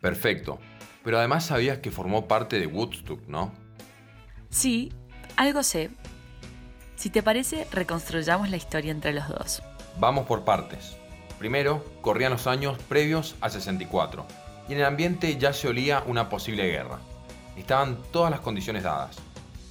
Perfecto. 0.00 0.60
Pero 1.08 1.20
además 1.20 1.46
sabías 1.46 1.78
que 1.78 1.90
formó 1.90 2.28
parte 2.28 2.60
de 2.60 2.66
Woodstock, 2.66 3.26
¿no? 3.28 3.50
Sí, 4.50 4.92
algo 5.36 5.62
sé. 5.62 5.88
Si 6.96 7.08
te 7.08 7.22
parece, 7.22 7.66
reconstruyamos 7.72 8.50
la 8.50 8.58
historia 8.58 8.90
entre 8.90 9.14
los 9.14 9.26
dos. 9.26 9.62
Vamos 9.98 10.26
por 10.26 10.44
partes. 10.44 10.98
Primero, 11.38 11.82
corrían 12.02 12.32
los 12.32 12.46
años 12.46 12.76
previos 12.90 13.36
al 13.40 13.50
64, 13.50 14.26
y 14.68 14.74
en 14.74 14.80
el 14.80 14.84
ambiente 14.84 15.38
ya 15.38 15.54
se 15.54 15.68
olía 15.68 16.04
una 16.06 16.28
posible 16.28 16.66
guerra. 16.66 16.98
Estaban 17.56 17.96
todas 18.12 18.30
las 18.30 18.40
condiciones 18.40 18.82
dadas. 18.82 19.16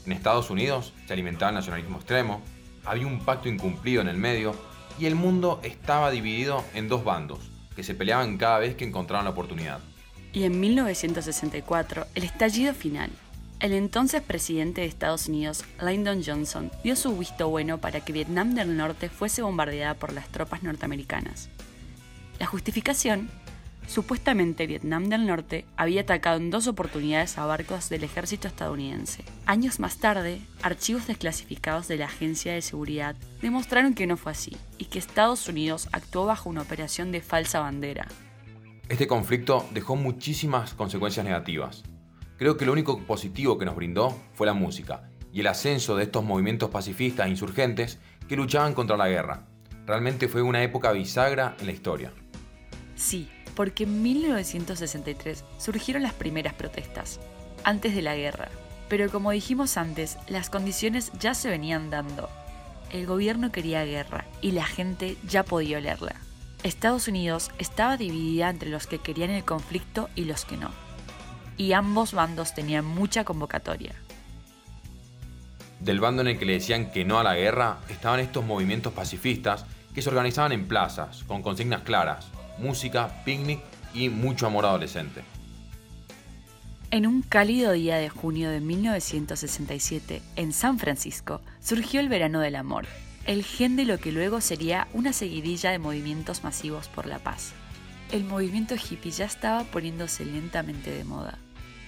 En 0.08 0.13
Estados 0.13 0.50
Unidos 0.50 0.91
se 1.06 1.13
alimentaba 1.13 1.50
el 1.50 1.56
nacionalismo 1.58 1.97
extremo, 1.97 2.41
había 2.84 3.06
un 3.06 3.19
pacto 3.19 3.47
incumplido 3.47 4.02
en 4.02 4.08
el 4.08 4.17
medio 4.17 4.56
y 4.97 5.06
el 5.06 5.13
mundo 5.13 5.60
estaba 5.62 6.10
dividido 6.10 6.63
en 6.73 6.88
dos 6.88 7.04
bandos, 7.04 7.41
que 7.76 7.84
se 7.84 7.93
peleaban 7.93 8.39
cada 8.39 8.58
vez 8.58 8.76
que 8.76 8.86
encontraban 8.86 9.26
la 9.26 9.32
oportunidad. 9.34 9.82
Y 10.38 10.43
en 10.43 10.60
1964, 10.60 12.06
el 12.13 12.23
estallido 12.23 12.76
final. 12.76 13.10
El 13.60 13.73
entonces 13.73 14.21
presidente 14.21 14.82
de 14.82 14.88
Estados 14.88 15.28
Unidos, 15.28 15.65
Lyndon 15.82 16.21
Johnson, 16.23 16.69
dio 16.84 16.95
su 16.95 17.17
visto 17.17 17.50
bueno 17.50 17.80
para 17.80 18.02
que 18.02 18.13
Vietnam 18.13 18.54
del 18.54 18.78
Norte 18.78 19.10
fuese 19.10 19.41
bombardeada 19.41 19.95
por 19.95 20.13
las 20.13 20.28
tropas 20.28 20.62
norteamericanas. 20.62 21.50
La 22.38 22.45
justificación 22.45 23.32
Supuestamente 23.88 24.67
Vietnam 24.67 25.10
del 25.10 25.26
Norte 25.26 25.65
había 25.76 26.02
atacado 26.02 26.38
en 26.38 26.52
dos 26.52 26.67
oportunidades 26.67 27.39
a 27.39 27.45
barcos 27.47 27.89
del 27.89 28.04
ejército 28.04 28.47
estadounidense. 28.47 29.23
Años 29.47 29.80
más 29.80 29.97
tarde, 29.97 30.41
archivos 30.62 31.08
desclasificados 31.08 31.88
de 31.88 31.97
la 31.97 32.06
Agencia 32.06 32.54
de 32.54 32.62
Seguridad 32.62 33.15
demostraron 33.41 33.95
que 33.95 34.06
no 34.06 34.17
fue 34.17 34.34
así 34.34 34.56
y 34.78 34.86
que 34.86 35.00
Estados 35.00 35.47
Unidos 35.47 35.88
actuó 35.93 36.28
bajo 36.28 36.47
una 36.47 36.62
operación 36.62 37.12
de 37.12 37.21
falsa 37.21 37.62
bandera. 37.62 38.08
Este 38.89 39.06
conflicto 39.06 39.67
dejó 39.71 39.97
muchísimas 39.97 40.73
consecuencias 40.73 41.26
negativas. 41.26 41.84
Creo 42.38 42.56
que 42.56 42.65
lo 42.65 42.71
único 42.71 43.00
positivo 43.00 43.58
que 43.58 43.65
nos 43.65 43.76
brindó 43.76 44.17
fue 44.34 44.47
la 44.47 44.54
música 44.54 45.10
y 45.34 45.41
el 45.41 45.47
ascenso 45.47 45.97
de 45.97 46.04
estos 46.04 46.23
movimientos 46.23 46.69
pacifistas 46.69 47.28
e 47.28 47.32
insurgentes 47.32 48.00
que 48.30 48.38
luchaban 48.38 48.73
contra 48.73 48.95
la 48.95 49.10
guerra. 49.10 49.45
Realmente 49.86 50.30
fue 50.30 50.41
una 50.41 50.63
época 50.63 50.93
bisagra 50.93 51.58
en 51.60 51.65
la 51.65 51.73
historia. 51.73 52.13
Sí, 52.95 53.30
porque 53.56 53.84
en 53.84 54.02
1963 54.04 55.43
surgieron 55.58 56.02
las 56.02 56.13
primeras 56.13 56.54
protestas, 56.54 57.19
antes 57.65 57.93
de 57.93 58.02
la 58.02 58.15
guerra. 58.15 58.47
Pero 58.88 59.12
como 59.12 59.32
dijimos 59.32 59.76
antes, 59.76 60.17
las 60.30 60.50
condiciones 60.50 61.12
ya 61.19 61.34
se 61.34 61.50
venían 61.50 61.89
dando. 61.89 62.30
El 62.93 63.06
gobierno 63.06 63.52
quería 63.52 63.84
guerra 63.84 64.26
y 64.41 64.52
la 64.52 64.65
gente 64.65 65.17
ya 65.28 65.43
podía 65.43 65.80
olerla. 65.80 66.15
Estados 66.63 67.08
Unidos 67.08 67.52
estaba 67.60 67.98
dividida 67.98 68.50
entre 68.50 68.70
los 68.70 68.88
que 68.88 69.00
querían 69.00 69.30
el 69.30 69.43
conflicto 69.43 70.10
y 70.15 70.26
los 70.26 70.46
que 70.46 70.58
no. 70.58 70.72
Y 71.56 71.74
ambos 71.74 72.13
bandos 72.13 72.54
tenían 72.54 72.86
mucha 72.86 73.24
convocatoria. 73.24 73.93
Del 75.80 76.00
bando 76.00 76.22
en 76.22 76.30
el 76.30 76.39
que 76.39 76.46
le 76.46 76.54
decían 76.54 76.91
que 76.91 77.06
no 77.06 77.20
a 77.20 77.24
la 77.24 77.36
guerra 77.36 77.78
estaban 77.89 78.20
estos 78.20 78.43
movimientos 78.43 78.93
pacifistas 78.93 79.65
que 79.93 80.02
se 80.02 80.10
organizaban 80.10 80.52
en 80.52 80.67
plazas, 80.67 81.24
con 81.24 81.41
consignas 81.41 81.82
claras, 81.82 82.28
música, 82.58 83.24
picnic 83.24 83.62
y 83.93 84.10
mucho 84.10 84.48
amor 84.48 84.65
adolescente. 84.65 85.22
En 86.89 87.06
un 87.06 87.22
cálido 87.22 87.74
día 87.74 87.98
de 87.98 88.10
junio 88.10 88.50
de 88.50 88.62
1967, 88.62 90.22
en 90.36 90.54
San 90.54 90.80
Francisco, 90.80 91.41
surgió 91.60 92.00
el 92.00 92.10
verano 92.10 92.39
del 92.39 92.56
amor, 92.56 92.86
el 93.28 93.44
gen 93.44 93.76
de 93.76 93.84
lo 93.84 94.00
que 94.00 94.13
luego 94.13 94.40
sería 94.40 94.88
una 94.94 95.12
seguidilla 95.12 95.72
de 95.72 95.80
movimientos 95.80 96.46
masivos 96.46 96.88
por 96.88 97.06
la 97.06 97.20
paz. 97.20 97.52
El 98.10 98.24
movimiento 98.24 98.76
hippie 98.76 99.12
ya 99.12 99.26
estaba 99.26 99.66
poniéndose 99.66 100.24
lentamente 100.24 100.92
de 100.92 101.04
moda, 101.04 101.38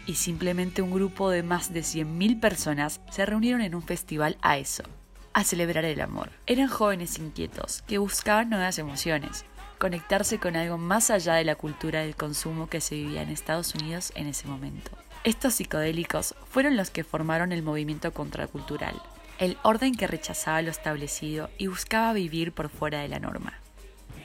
y 0.06 0.16
simplemente 0.16 0.82
un 0.82 0.92
grupo 0.92 1.30
de 1.30 1.42
más 1.42 1.72
de 1.72 1.80
100.000 1.80 2.42
personas 2.42 3.00
se 3.10 3.26
reunieron 3.26 3.62
en 3.62 3.74
un 3.74 3.82
festival 3.82 4.38
a 4.42 4.58
eso, 4.58 4.84
a 5.32 5.46
celebrar 5.46 5.86
el 5.86 6.02
amor. 6.02 6.30
Eran 6.46 6.68
jóvenes 6.68 7.18
inquietos 7.18 7.84
que 7.84 8.00
buscaban 8.00 8.50
nuevas 8.50 8.78
emociones, 8.78 9.46
conectarse 9.78 10.40
con 10.40 10.58
algo 10.58 10.78
más 10.78 11.10
allá 11.10 11.36
de 11.36 11.46
la 11.46 11.56
cultura 11.56 12.02
del 12.02 12.18
consumo 12.18 12.68
que 12.68 12.82
se 12.82 12.96
vivía 12.96 13.22
en 13.22 13.30
Estados 13.30 13.74
Unidos 13.76 14.12
en 14.16 14.28
ese 14.28 14.46
momento. 14.46 14.92
Estos 15.24 15.54
psicodélicos 15.54 16.36
fueron 16.50 16.76
los 16.76 16.90
que 16.90 17.06
formaron 17.06 17.54
el 17.54 17.64
movimiento 17.64 18.14
contracultural, 18.14 19.02
el 19.40 19.58
orden 19.64 19.96
que 19.96 20.06
rechazaba 20.06 20.62
lo 20.62 20.70
establecido 20.70 21.50
y 21.58 21.68
buscaba 21.68 22.12
vivir 22.12 22.52
por 22.52 22.70
fuera 22.70 23.00
de 23.00 23.08
la 23.08 23.20
norma. 23.20 23.54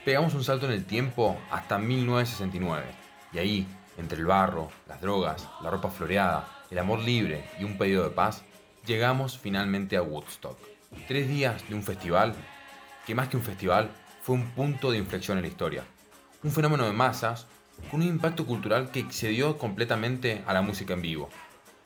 Pegamos 0.04 0.34
un 0.34 0.42
salto 0.42 0.66
en 0.66 0.72
el 0.72 0.84
tiempo 0.84 1.38
hasta 1.50 1.78
1969, 1.78 2.84
y 3.32 3.38
ahí, 3.38 3.66
entre 3.96 4.18
el 4.18 4.26
barro, 4.26 4.70
las 4.88 5.00
drogas, 5.00 5.48
la 5.62 5.70
ropa 5.70 5.88
floreada, 5.88 6.48
el 6.70 6.78
amor 6.78 6.98
libre 6.98 7.44
y 7.60 7.64
un 7.64 7.78
pedido 7.78 8.02
de 8.02 8.10
paz, 8.10 8.42
llegamos 8.84 9.38
finalmente 9.38 9.96
a 9.96 10.02
Woodstock. 10.02 10.58
Tres 11.06 11.28
días 11.28 11.66
de 11.68 11.76
un 11.76 11.84
festival, 11.84 12.34
que 13.06 13.14
más 13.14 13.28
que 13.28 13.36
un 13.36 13.42
festival, 13.44 13.90
fue 14.20 14.34
un 14.34 14.50
punto 14.50 14.90
de 14.90 14.98
inflexión 14.98 15.38
en 15.38 15.42
la 15.42 15.48
historia. 15.48 15.84
Un 16.42 16.50
fenómeno 16.50 16.86
de 16.86 16.92
masas 16.92 17.46
con 17.90 18.02
un 18.02 18.08
impacto 18.08 18.46
cultural 18.46 18.90
que 18.90 19.00
excedió 19.00 19.58
completamente 19.58 20.42
a 20.46 20.52
la 20.52 20.62
música 20.62 20.94
en 20.94 21.02
vivo. 21.02 21.30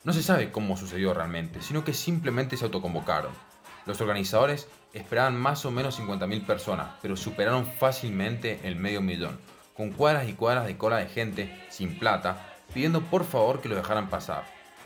No 0.09 0.13
se 0.13 0.23
sabe 0.23 0.51
cómo 0.51 0.75
sucedió 0.75 1.13
realmente, 1.13 1.61
sino 1.61 1.83
que 1.83 1.93
simplemente 1.93 2.57
se 2.57 2.65
autoconvocaron. 2.65 3.31
Los 3.85 4.01
organizadores 4.01 4.67
esperaban 4.91 5.39
más 5.39 5.65
o 5.65 5.71
menos 5.71 5.99
50.000 5.99 6.47
personas, 6.47 6.87
pero 6.99 7.15
superaron 7.15 7.67
fácilmente 7.67 8.59
el 8.63 8.75
medio 8.75 9.01
millón, 9.01 9.39
con 9.75 9.91
cuadras 9.91 10.27
y 10.27 10.33
cuadras 10.33 10.65
de 10.65 10.77
cola 10.77 10.97
de 10.97 11.05
gente 11.05 11.63
sin 11.69 11.99
plata, 11.99 12.55
pidiendo 12.73 13.01
por 13.01 13.23
favor 13.23 13.61
que 13.61 13.69
lo 13.69 13.75
dejaran 13.75 14.09
pasar. 14.09 14.45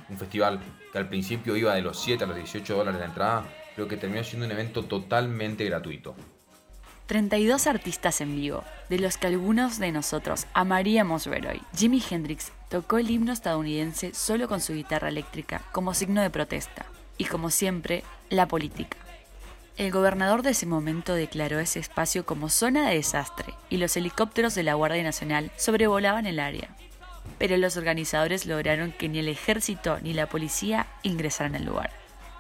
Un 0.10 0.18
festival 0.18 0.60
que 0.92 0.98
al 0.98 1.08
principio 1.08 1.56
iba 1.56 1.74
de 1.74 1.84
los 1.84 2.02
7 2.02 2.26
a 2.26 2.28
los 2.28 2.36
18 2.36 2.76
dólares 2.76 3.00
de 3.00 3.06
entrada, 3.06 3.46
pero 3.78 3.88
que 3.88 3.96
terminó 3.96 4.26
siendo 4.26 4.46
un 4.46 4.52
evento 4.52 4.84
totalmente 4.84 5.64
gratuito. 5.64 6.18
32 7.06 7.68
artistas 7.68 8.20
en 8.20 8.36
vivo, 8.36 8.66
de 8.90 9.00
los 9.00 9.16
que 9.16 9.28
algunos 9.28 9.80
de 9.80 9.94
nosotros 9.94 10.48
amaríamos 10.54 11.28
ver 11.28 11.48
hoy. 11.48 11.62
Jimi 11.78 12.04
Hendrix 12.10 12.52
tocó 12.74 12.98
el 12.98 13.12
himno 13.12 13.32
estadounidense 13.32 14.16
solo 14.16 14.48
con 14.48 14.60
su 14.60 14.74
guitarra 14.74 15.10
eléctrica, 15.10 15.62
como 15.72 15.94
signo 15.94 16.24
de 16.24 16.32
protesta, 16.32 16.88
y 17.20 17.26
como 17.26 17.52
siempre, 17.52 18.04
la 18.32 18.48
política. 18.48 18.98
El 19.78 19.92
gobernador 19.92 20.42
de 20.42 20.50
ese 20.50 20.66
momento 20.66 21.14
declaró 21.14 21.60
ese 21.60 21.78
espacio 21.78 22.26
como 22.26 22.50
zona 22.50 22.90
de 22.90 22.96
desastre 22.96 23.54
y 23.70 23.78
los 23.78 23.96
helicópteros 23.96 24.56
de 24.56 24.64
la 24.64 24.74
Guardia 24.74 25.04
Nacional 25.04 25.52
sobrevolaban 25.56 26.26
el 26.26 26.40
área. 26.40 26.76
Pero 27.38 27.58
los 27.58 27.78
organizadores 27.78 28.48
lograron 28.48 28.92
que 28.92 29.08
ni 29.08 29.20
el 29.20 29.28
ejército 29.28 30.00
ni 30.02 30.16
la 30.16 30.28
policía 30.28 30.88
ingresaran 31.04 31.54
al 31.54 31.66
lugar. 31.66 31.92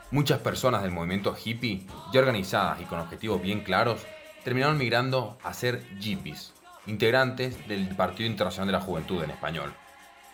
Muchas 0.10 0.39
personas 0.39 0.82
del 0.82 0.89
movimiento 0.89 1.38
hippie, 1.46 1.86
ya 2.12 2.22
organizadas 2.22 2.82
y 2.82 2.86
con 2.86 2.98
objetivos 2.98 3.39
bien 3.39 3.62
claros, 3.62 4.02
terminaron 4.43 4.80
migrando 4.80 5.38
a 5.43 5.54
ser 5.54 5.88
Yippies, 6.00 6.54
integrantes 6.88 7.67
del 7.67 7.96
Partido 7.96 8.28
Internacional 8.28 8.65
de 8.65 8.74
la 8.74 8.82
Juventud 8.82 9.24
en 9.24 9.30
español. 9.30 9.76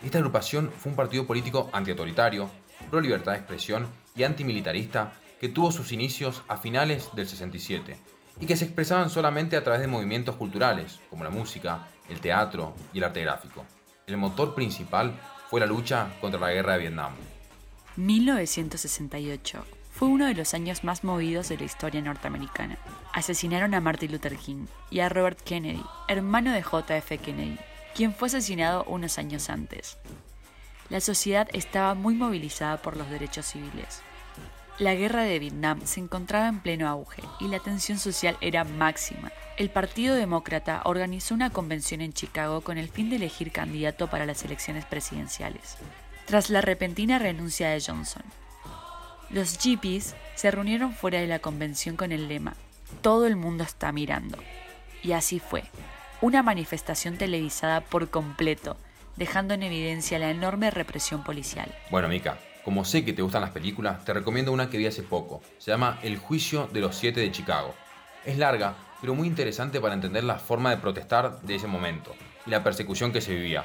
Esta 0.04 0.18
agrupación 0.18 0.72
fue 0.72 0.92
un 0.92 0.96
partido 0.96 1.28
político 1.28 1.70
antiautoritario, 1.74 2.50
pro 2.90 3.02
libertad 3.02 3.34
de 3.34 3.40
expresión 3.40 3.88
y 4.16 4.24
antimilitarista 4.24 5.12
que 5.42 5.50
tuvo 5.50 5.72
sus 5.72 5.92
inicios 5.92 6.42
a 6.48 6.58
finales 6.58 7.10
del 7.14 7.28
67 7.28 7.98
y 8.40 8.46
que 8.46 8.56
se 8.56 8.66
expresaban 8.66 9.10
solamente 9.10 9.58
a 9.58 9.64
través 9.64 9.82
de 9.82 9.88
movimientos 9.88 10.36
culturales 10.36 11.00
como 11.10 11.26
la 11.26 11.30
música, 11.30 11.88
el 12.10 12.22
teatro 12.22 12.74
y 12.94 13.00
el 13.00 13.04
arte 13.04 13.22
gráfico. 13.22 13.66
El 14.08 14.18
motor 14.18 14.56
principal 14.56 15.20
fue 15.50 15.60
la 15.60 15.66
lucha 15.66 16.08
contra 16.22 16.40
la 16.40 16.52
guerra 16.52 16.74
de 16.74 16.80
Vietnam. 16.80 17.12
1968 17.98 19.66
fue 19.92 20.08
uno 20.08 20.28
de 20.28 20.34
los 20.34 20.54
años 20.54 20.86
más 20.86 21.04
movidos 21.04 21.50
de 21.50 21.58
la 21.58 21.66
historia 21.66 22.02
norteamericana. 22.02 22.78
Asesinaron 23.14 23.74
a 23.74 23.82
Martin 23.82 24.14
Luther 24.14 24.38
King 24.38 24.68
y 24.90 25.02
a 25.02 25.10
Robert 25.10 25.42
Kennedy, 25.42 25.84
hermano 26.08 26.54
de 26.54 26.62
JF 26.62 27.22
Kennedy, 27.22 27.58
quien 28.00 28.14
fue 28.14 28.30
asesinado 28.30 28.86
unos 28.86 29.18
años 29.18 29.50
antes. 29.50 29.98
La 30.88 31.02
sociedad 31.02 31.50
estaba 31.52 31.96
muy 31.96 32.16
movilizada 32.16 32.82
por 32.82 32.96
los 32.96 33.10
derechos 33.10 33.48
civiles. 33.48 34.04
La 34.78 34.96
guerra 34.96 35.24
de 35.24 35.38
Vietnam 35.38 35.82
se 35.84 36.00
encontraba 36.00 36.48
en 36.48 36.62
pleno 36.62 36.88
auge 36.88 37.22
y 37.42 37.50
la 37.50 37.60
tensión 37.60 38.00
social 38.00 38.38
era 38.40 38.64
máxima. 38.64 39.34
El 39.58 39.70
Partido 39.70 40.16
Demócrata 40.16 40.82
organizó 40.86 41.36
una 41.36 41.50
convención 41.50 42.00
en 42.00 42.14
Chicago 42.14 42.62
con 42.62 42.78
el 42.78 42.88
fin 42.88 43.10
de 43.10 43.18
elegir 43.18 43.52
candidato 43.52 44.10
para 44.10 44.26
las 44.26 44.46
elecciones 44.46 44.86
presidenciales. 44.86 45.76
Tras 46.26 46.50
la 46.50 46.62
repentina 46.62 47.20
renuncia 47.20 47.68
de 47.68 47.82
Johnson, 47.86 48.24
los 49.30 49.58
Jeepies 49.58 50.16
se 50.36 50.52
reunieron 50.52 50.94
fuera 50.94 51.20
de 51.20 51.28
la 51.28 51.40
convención 51.40 51.98
con 51.98 52.14
el 52.14 52.30
lema 52.30 52.56
Todo 53.02 53.28
el 53.28 53.36
mundo 53.36 53.66
está 53.66 53.92
mirando. 53.92 54.38
Y 55.04 55.12
así 55.12 55.42
fue. 55.42 55.66
Una 56.22 56.44
manifestación 56.44 57.18
televisada 57.18 57.80
por 57.80 58.10
completo, 58.10 58.76
dejando 59.16 59.54
en 59.54 59.64
evidencia 59.64 60.20
la 60.20 60.30
enorme 60.30 60.70
represión 60.70 61.24
policial. 61.24 61.74
Bueno, 61.92 62.10
Mika, 62.10 62.38
como 62.66 62.84
sé 62.84 63.06
que 63.06 63.14
te 63.14 63.22
gustan 63.22 63.40
las 63.42 63.52
películas, 63.52 64.04
te 64.04 64.14
recomiendo 64.14 64.52
una 64.52 64.70
que 64.70 64.78
vi 64.78 64.86
hace 64.86 65.02
poco. 65.02 65.42
Se 65.60 65.72
llama 65.72 65.98
El 66.04 66.18
juicio 66.18 66.68
de 66.74 66.82
los 66.82 66.98
siete 66.98 67.22
de 67.22 67.32
Chicago. 67.32 67.74
Es 68.26 68.38
larga, 68.38 68.76
pero 69.00 69.16
muy 69.16 69.30
interesante 69.30 69.80
para 69.80 69.94
entender 69.94 70.26
la 70.26 70.40
forma 70.40 70.72
de 70.72 70.78
protestar 70.78 71.40
de 71.42 71.56
ese 71.56 71.68
momento 71.68 72.14
y 72.46 72.50
la 72.50 72.66
persecución 72.66 73.14
que 73.14 73.22
se 73.22 73.34
vivía. 73.34 73.64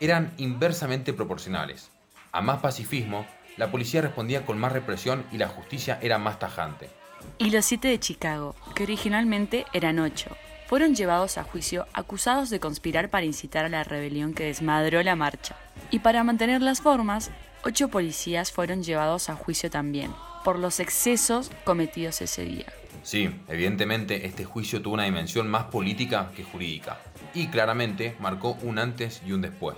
Eran 0.00 0.32
inversamente 0.38 1.12
proporcionales. 1.12 1.90
A 2.32 2.40
más 2.40 2.58
pacifismo, 2.58 3.28
la 3.56 3.70
policía 3.70 4.02
respondía 4.02 4.44
con 4.44 4.58
más 4.58 4.72
represión 4.72 5.24
y 5.30 5.38
la 5.38 5.46
justicia 5.46 6.00
era 6.02 6.18
más 6.18 6.40
tajante. 6.40 6.90
Y 7.38 7.50
los 7.50 7.64
siete 7.64 7.86
de 7.86 8.00
Chicago, 8.00 8.56
que 8.74 8.82
originalmente 8.82 9.66
eran 9.72 10.00
ocho, 10.00 10.36
fueron 10.66 10.94
llevados 10.94 11.38
a 11.38 11.44
juicio 11.44 11.86
acusados 11.92 12.50
de 12.50 12.60
conspirar 12.60 13.08
para 13.08 13.26
incitar 13.26 13.64
a 13.64 13.68
la 13.68 13.84
rebelión 13.84 14.34
que 14.34 14.44
desmadró 14.44 15.02
la 15.02 15.16
marcha. 15.16 15.56
Y 15.90 16.00
para 16.00 16.24
mantener 16.24 16.62
las 16.62 16.80
formas, 16.80 17.30
ocho 17.64 17.88
policías 17.88 18.52
fueron 18.52 18.82
llevados 18.82 19.30
a 19.30 19.36
juicio 19.36 19.70
también, 19.70 20.12
por 20.44 20.58
los 20.58 20.80
excesos 20.80 21.50
cometidos 21.64 22.20
ese 22.20 22.44
día. 22.44 22.66
Sí, 23.02 23.30
evidentemente 23.48 24.26
este 24.26 24.44
juicio 24.44 24.82
tuvo 24.82 24.94
una 24.94 25.04
dimensión 25.04 25.48
más 25.48 25.64
política 25.64 26.32
que 26.34 26.42
jurídica 26.42 26.98
y 27.34 27.48
claramente 27.48 28.16
marcó 28.18 28.56
un 28.62 28.78
antes 28.78 29.22
y 29.24 29.32
un 29.32 29.42
después. 29.42 29.76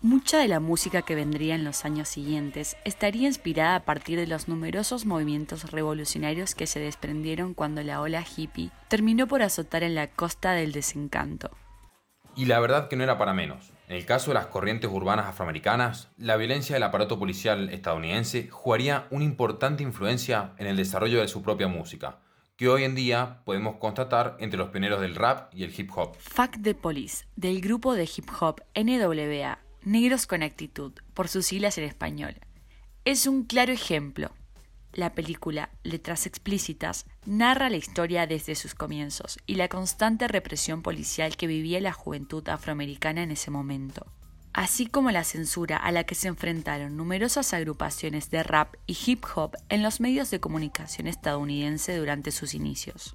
Mucha 0.00 0.38
de 0.38 0.46
la 0.46 0.60
música 0.60 1.02
que 1.02 1.16
vendría 1.16 1.56
en 1.56 1.64
los 1.64 1.84
años 1.84 2.08
siguientes 2.08 2.76
estaría 2.84 3.26
inspirada 3.26 3.74
a 3.74 3.84
partir 3.84 4.16
de 4.16 4.28
los 4.28 4.46
numerosos 4.46 5.06
movimientos 5.06 5.72
revolucionarios 5.72 6.54
que 6.54 6.68
se 6.68 6.78
desprendieron 6.78 7.52
cuando 7.52 7.82
la 7.82 8.00
ola 8.00 8.24
hippie 8.24 8.70
terminó 8.86 9.26
por 9.26 9.42
azotar 9.42 9.82
en 9.82 9.96
la 9.96 10.06
costa 10.06 10.52
del 10.52 10.70
desencanto. 10.70 11.50
Y 12.36 12.44
la 12.44 12.60
verdad 12.60 12.86
que 12.86 12.94
no 12.94 13.02
era 13.02 13.18
para 13.18 13.34
menos. 13.34 13.72
En 13.88 13.96
el 13.96 14.06
caso 14.06 14.30
de 14.30 14.34
las 14.34 14.46
corrientes 14.46 14.88
urbanas 14.88 15.26
afroamericanas, 15.26 16.10
la 16.16 16.36
violencia 16.36 16.76
del 16.76 16.84
aparato 16.84 17.18
policial 17.18 17.68
estadounidense 17.70 18.46
jugaría 18.48 19.08
una 19.10 19.24
importante 19.24 19.82
influencia 19.82 20.52
en 20.58 20.68
el 20.68 20.76
desarrollo 20.76 21.20
de 21.20 21.26
su 21.26 21.42
propia 21.42 21.66
música, 21.66 22.20
que 22.56 22.68
hoy 22.68 22.84
en 22.84 22.94
día 22.94 23.40
podemos 23.44 23.78
constatar 23.78 24.36
entre 24.38 24.58
los 24.58 24.68
pioneros 24.68 25.00
del 25.00 25.16
rap 25.16 25.52
y 25.52 25.64
el 25.64 25.74
hip 25.76 25.90
hop. 25.96 26.14
Fuck 26.18 26.62
the 26.62 26.76
Police, 26.76 27.26
del 27.34 27.60
grupo 27.60 27.94
de 27.94 28.04
hip 28.04 28.28
hop 28.40 28.62
NWA, 28.76 29.58
Negros 29.84 30.26
con 30.26 30.42
Actitud, 30.42 30.92
por 31.14 31.28
sus 31.28 31.46
siglas 31.46 31.78
en 31.78 31.84
español, 31.84 32.34
es 33.04 33.26
un 33.26 33.44
claro 33.44 33.72
ejemplo. 33.72 34.32
La 34.92 35.14
película 35.14 35.70
Letras 35.82 36.26
Explícitas 36.26 37.06
narra 37.26 37.70
la 37.70 37.76
historia 37.76 38.26
desde 38.26 38.54
sus 38.54 38.74
comienzos 38.74 39.38
y 39.46 39.54
la 39.54 39.68
constante 39.68 40.28
represión 40.28 40.82
policial 40.82 41.36
que 41.36 41.46
vivía 41.46 41.80
la 41.80 41.92
juventud 41.92 42.48
afroamericana 42.48 43.22
en 43.22 43.30
ese 43.30 43.50
momento 43.50 44.06
así 44.58 44.86
como 44.88 45.12
la 45.12 45.22
censura 45.22 45.76
a 45.76 45.92
la 45.92 46.02
que 46.02 46.16
se 46.16 46.26
enfrentaron 46.26 46.96
numerosas 46.96 47.54
agrupaciones 47.54 48.28
de 48.30 48.42
rap 48.42 48.74
y 48.88 48.98
hip 49.06 49.24
hop 49.36 49.52
en 49.68 49.84
los 49.84 50.00
medios 50.00 50.32
de 50.32 50.40
comunicación 50.40 51.06
estadounidense 51.06 51.96
durante 51.96 52.32
sus 52.32 52.54
inicios. 52.54 53.14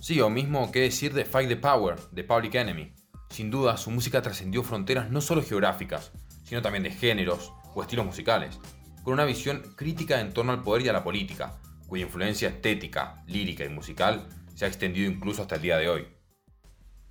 Sí, 0.00 0.20
o 0.20 0.28
mismo 0.28 0.72
qué 0.72 0.80
decir 0.80 1.14
de 1.14 1.24
Fight 1.24 1.48
the 1.48 1.56
Power, 1.56 2.00
de 2.10 2.24
Public 2.24 2.56
Enemy. 2.56 2.92
Sin 3.30 3.50
duda, 3.50 3.76
su 3.76 3.90
música 3.90 4.22
trascendió 4.22 4.62
fronteras 4.62 5.10
no 5.10 5.20
solo 5.20 5.42
geográficas, 5.42 6.12
sino 6.44 6.62
también 6.62 6.84
de 6.84 6.90
géneros 6.90 7.52
o 7.74 7.82
estilos 7.82 8.06
musicales, 8.06 8.58
con 9.02 9.14
una 9.14 9.24
visión 9.24 9.62
crítica 9.76 10.20
en 10.20 10.32
torno 10.32 10.52
al 10.52 10.62
poder 10.62 10.86
y 10.86 10.88
a 10.88 10.92
la 10.92 11.04
política, 11.04 11.58
cuya 11.86 12.04
influencia 12.04 12.48
estética, 12.48 13.22
lírica 13.26 13.64
y 13.64 13.68
musical 13.68 14.26
se 14.54 14.64
ha 14.64 14.68
extendido 14.68 15.10
incluso 15.10 15.42
hasta 15.42 15.56
el 15.56 15.62
día 15.62 15.76
de 15.76 15.88
hoy. 15.88 16.06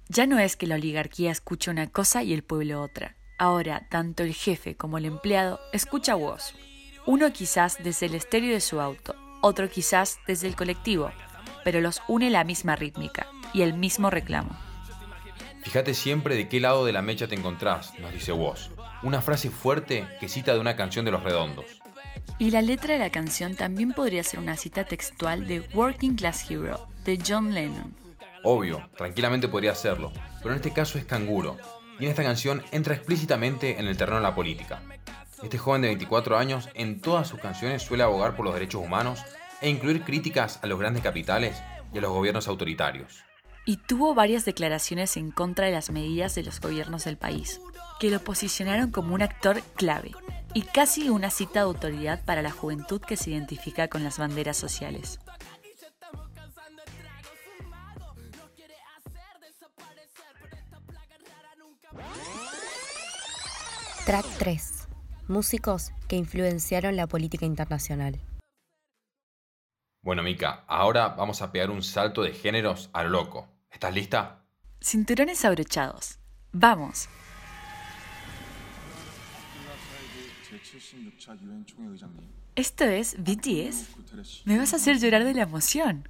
Ya 0.10 0.28
no 0.28 0.40
es 0.40 0.56
que 0.56 0.68
la 0.68 0.76
oligarquía 0.76 1.32
escuche 1.32 1.72
una 1.72 1.88
cosa 1.88 2.24
y 2.24 2.34
el 2.34 2.44
pueblo 2.44 2.82
otra. 2.82 3.16
Ahora, 3.38 3.88
tanto 3.90 4.24
el 4.24 4.34
jefe 4.34 4.76
como 4.76 4.98
el 4.98 5.06
empleado 5.06 5.60
escucha 5.74 6.16
voz. 6.16 6.54
Uno 7.06 7.32
quizás 7.34 7.78
desde 7.84 8.06
el 8.06 8.16
estéreo 8.16 8.54
de 8.54 8.62
su 8.62 8.80
auto, 8.80 9.16
otro 9.42 9.70
quizás 9.70 10.20
desde 10.28 10.48
el 10.48 10.56
colectivo, 10.56 11.12
pero 11.64 11.82
los 11.82 12.02
une 12.08 12.30
la 12.30 12.44
misma 12.44 12.76
rítmica 12.76 13.28
y 13.54 13.62
el 13.62 13.74
mismo 13.74 14.10
reclamo. 14.10 14.65
Fíjate 15.66 15.96
siempre 15.96 16.36
de 16.36 16.48
qué 16.48 16.60
lado 16.60 16.86
de 16.86 16.94
la 16.94 17.02
mecha 17.02 17.28
te 17.28 17.34
encontrás, 17.34 17.98
nos 18.00 18.14
dice 18.14 18.32
Woz. 18.32 18.70
Una 19.02 19.20
frase 19.20 19.50
fuerte 19.50 20.08
que 20.20 20.30
cita 20.30 20.54
de 20.54 20.60
una 20.60 20.76
canción 20.76 21.06
de 21.06 21.12
los 21.12 21.24
redondos. 21.24 21.66
Y 22.38 22.52
la 22.52 22.62
letra 22.62 22.94
de 22.94 23.00
la 23.00 23.10
canción 23.10 23.56
también 23.56 23.92
podría 23.92 24.24
ser 24.24 24.40
una 24.40 24.58
cita 24.58 24.84
textual 24.84 25.48
de 25.48 25.62
Working 25.74 26.18
Class 26.18 26.50
Hero, 26.50 26.88
de 27.04 27.20
John 27.28 27.56
Lennon. 27.56 27.96
Obvio, 28.44 28.88
tranquilamente 28.96 29.48
podría 29.48 29.74
serlo, 29.74 30.14
pero 30.38 30.52
en 30.52 30.58
este 30.58 30.72
caso 30.72 31.00
es 31.00 31.06
canguro, 31.06 31.58
y 32.00 32.06
en 32.06 32.12
esta 32.12 32.24
canción 32.24 32.64
entra 32.72 32.94
explícitamente 32.94 33.80
en 33.80 33.88
el 33.88 33.98
terreno 33.98 34.18
de 34.18 34.24
la 34.24 34.36
política. 34.36 34.84
Este 35.42 35.58
joven 35.58 35.82
de 35.82 35.88
24 35.88 36.38
años 36.38 36.70
en 36.76 37.02
todas 37.02 37.28
sus 37.28 37.40
canciones 37.40 37.82
suele 37.82 38.04
abogar 38.04 38.36
por 38.36 38.46
los 38.46 38.54
derechos 38.54 38.84
humanos 38.84 39.24
e 39.62 39.70
incluir 39.70 40.04
críticas 40.04 40.60
a 40.62 40.68
los 40.68 40.80
grandes 40.80 41.02
capitales 41.02 41.60
y 41.92 41.98
a 41.98 42.02
los 42.02 42.12
gobiernos 42.12 42.48
autoritarios. 42.48 43.26
Y 43.66 43.78
tuvo 43.78 44.14
varias 44.14 44.46
declaraciones 44.46 45.18
en 45.18 45.32
contra 45.32 45.66
de 45.66 45.72
las 45.72 45.90
medidas 45.90 46.36
de 46.36 46.44
los 46.44 46.62
gobiernos 46.62 47.06
del 47.06 47.18
país, 47.18 47.60
que 48.00 48.12
lo 48.12 48.20
posicionaron 48.20 48.92
como 48.92 49.16
un 49.16 49.24
actor 49.24 49.62
clave 49.76 50.12
y 50.54 50.62
casi 50.62 51.10
una 51.10 51.32
cita 51.32 51.60
de 51.60 51.66
autoridad 51.66 52.24
para 52.24 52.42
la 52.42 52.52
juventud 52.52 53.02
que 53.02 53.18
se 53.18 53.32
identifica 53.32 53.88
con 53.88 54.04
las 54.04 54.20
banderas 54.20 54.56
sociales. 54.56 55.20
Track 64.06 64.26
3. 64.38 64.88
Músicos 65.28 65.92
que 66.08 66.16
influenciaron 66.16 66.96
la 66.96 67.08
política 67.08 67.48
internacional. 67.48 68.22
Bueno, 70.04 70.22
Mika, 70.22 70.64
ahora 70.68 71.08
vamos 71.10 71.42
a 71.42 71.52
pegar 71.52 71.72
un 71.72 71.82
salto 71.82 72.22
de 72.22 72.32
géneros 72.32 72.92
a 72.94 73.02
lo 73.02 73.10
loco. 73.10 73.55
¿Estás 73.76 73.94
lista? 73.94 74.42
Cinturones 74.82 75.44
abrochados. 75.44 76.18
¡Vamos! 76.54 77.10
¿Esto 82.56 82.86
es 82.86 83.18
BTS? 83.22 84.46
Me 84.46 84.58
vas 84.58 84.72
a 84.72 84.78
hacer 84.78 84.98
llorar 84.98 85.26
de 85.26 85.34
la 85.34 85.42
emoción. 85.42 86.08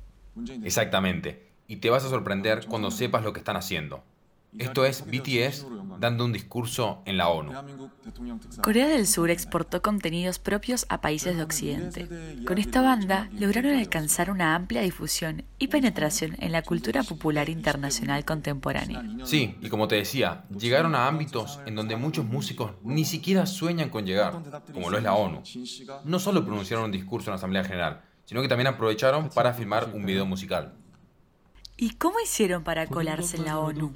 Exactamente. 0.64 1.54
Y 1.68 1.78
te 1.78 1.90
vas 1.90 2.06
a 2.06 2.10
sorprender 2.10 2.68
cuando 2.68 2.92
sepas 2.92 3.24
lo 3.24 3.34
que 3.34 3.40
están 3.40 3.58
haciendo. 3.58 4.04
Esto 4.58 4.86
es 4.86 5.06
BTS 5.06 5.66
dando 6.00 6.26
un 6.26 6.34
discurso 6.34 7.02
en 7.06 7.18
la 7.18 7.30
ONU. 7.30 7.52
Corea 8.62 8.88
del 8.88 9.08
Sur 9.08 9.30
exportó 9.30 9.82
contenidos 9.82 10.40
propios 10.40 10.86
a 10.90 11.02
países 11.02 11.36
de 11.38 11.44
Occidente. 11.44 12.08
Con 12.46 12.58
esta 12.58 12.82
banda 12.82 13.30
lograron 13.34 13.78
alcanzar 13.78 14.30
una 14.30 14.56
amplia 14.56 14.82
difusión 14.82 15.44
y 15.58 15.68
penetración 15.68 16.36
en 16.40 16.52
la 16.52 16.62
cultura 16.62 17.04
popular 17.04 17.50
internacional 17.50 18.26
contemporánea. 18.26 19.04
Sí, 19.24 19.56
y 19.62 19.70
como 19.70 19.88
te 19.88 19.96
decía, 19.96 20.46
llegaron 20.58 20.96
a 20.96 21.08
ámbitos 21.08 21.60
en 21.66 21.76
donde 21.76 21.96
muchos 21.96 22.26
músicos 22.26 22.74
ni 22.84 23.06
siquiera 23.06 23.46
sueñan 23.46 23.90
con 23.90 24.06
llegar, 24.06 24.42
como 24.74 24.90
lo 24.90 24.98
es 24.98 25.04
la 25.04 25.14
ONU. 25.14 25.42
No 26.04 26.20
solo 26.20 26.46
pronunciaron 26.46 26.86
un 26.86 26.92
discurso 26.92 27.30
en 27.30 27.34
la 27.34 27.38
Asamblea 27.38 27.64
General, 27.64 28.02
sino 28.26 28.42
que 28.42 28.48
también 28.48 28.68
aprovecharon 28.68 29.30
para 29.30 29.54
filmar 29.54 29.90
un 29.94 30.06
video 30.06 30.26
musical. 30.26 30.74
¿Y 31.78 31.96
cómo 31.96 32.20
hicieron 32.22 32.64
para 32.64 32.88
colarse 32.88 33.38
en 33.38 33.46
la 33.46 33.60
ONU? 33.60 33.94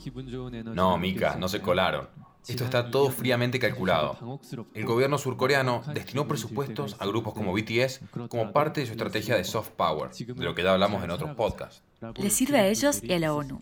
No, 0.74 0.98
Mika, 0.98 1.36
no 1.36 1.48
se 1.48 1.62
colaron. 1.62 2.10
Esto 2.48 2.64
está 2.64 2.90
todo 2.90 3.10
fríamente 3.12 3.60
calculado. 3.60 4.40
El 4.74 4.86
gobierno 4.86 5.18
surcoreano 5.18 5.84
destinó 5.94 6.28
presupuestos 6.28 6.96
a 7.00 7.06
grupos 7.06 7.34
como 7.34 7.54
BTS 7.54 8.02
como 8.28 8.52
parte 8.52 8.82
de 8.82 8.88
su 8.88 8.94
estrategia 8.94 9.36
de 9.36 9.44
soft 9.44 9.70
power, 9.72 10.12
de 10.12 10.44
lo 10.44 10.56
que 10.56 10.64
ya 10.64 10.74
hablamos 10.74 11.04
en 11.04 11.12
otros 11.12 11.36
podcasts. 11.36 11.84
Les 12.16 12.34
sirve 12.34 12.60
a 12.60 12.68
ellos 12.68 13.04
y 13.04 13.14
a 13.14 13.20
la 13.20 13.34
ONU. 13.34 13.62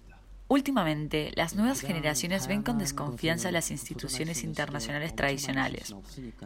Últimamente, 0.49 1.31
las 1.35 1.55
nuevas 1.55 1.81
generaciones 1.81 2.47
ven 2.47 2.63
con 2.63 2.77
desconfianza 2.77 3.51
las 3.51 3.69
instituciones 3.69 4.45
internacionales 4.45 5.13
tradicionales. 5.13 5.93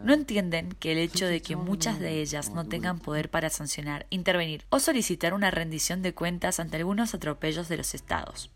No 0.04 0.14
entienden 0.14 0.72
que 0.80 0.94
el 0.94 0.98
hecho 0.98 1.28
de 1.28 1.44
que 1.44 1.56
muchas 1.56 2.00
de 2.00 2.20
ellas 2.20 2.50
no 2.50 2.66
tengan 2.66 2.98
poder 2.98 3.30
para 3.30 3.52
sancionar, 3.52 4.08
intervenir 4.10 4.66
o 4.70 4.80
solicitar 4.80 5.36
una 5.36 5.52
rendición 5.52 6.02
de 6.02 6.16
cuentas 6.16 6.60
ante 6.60 6.78
algunos 6.78 7.14
atropellos 7.14 7.70
de 7.70 7.78
los 7.78 7.94
estados. 7.94 8.50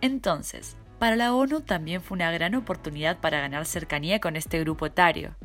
Entonces, 0.00 0.74
para 0.98 1.16
la 1.16 1.34
ONU 1.34 1.60
también 1.60 2.00
fue 2.00 2.14
una 2.14 2.30
gran 2.32 2.54
oportunidad 2.54 3.20
para 3.20 3.40
ganar 3.40 3.66
cercanía 3.66 4.20
con 4.20 4.36
este 4.36 4.58
grupo 4.60 4.86
etario. 4.86 5.36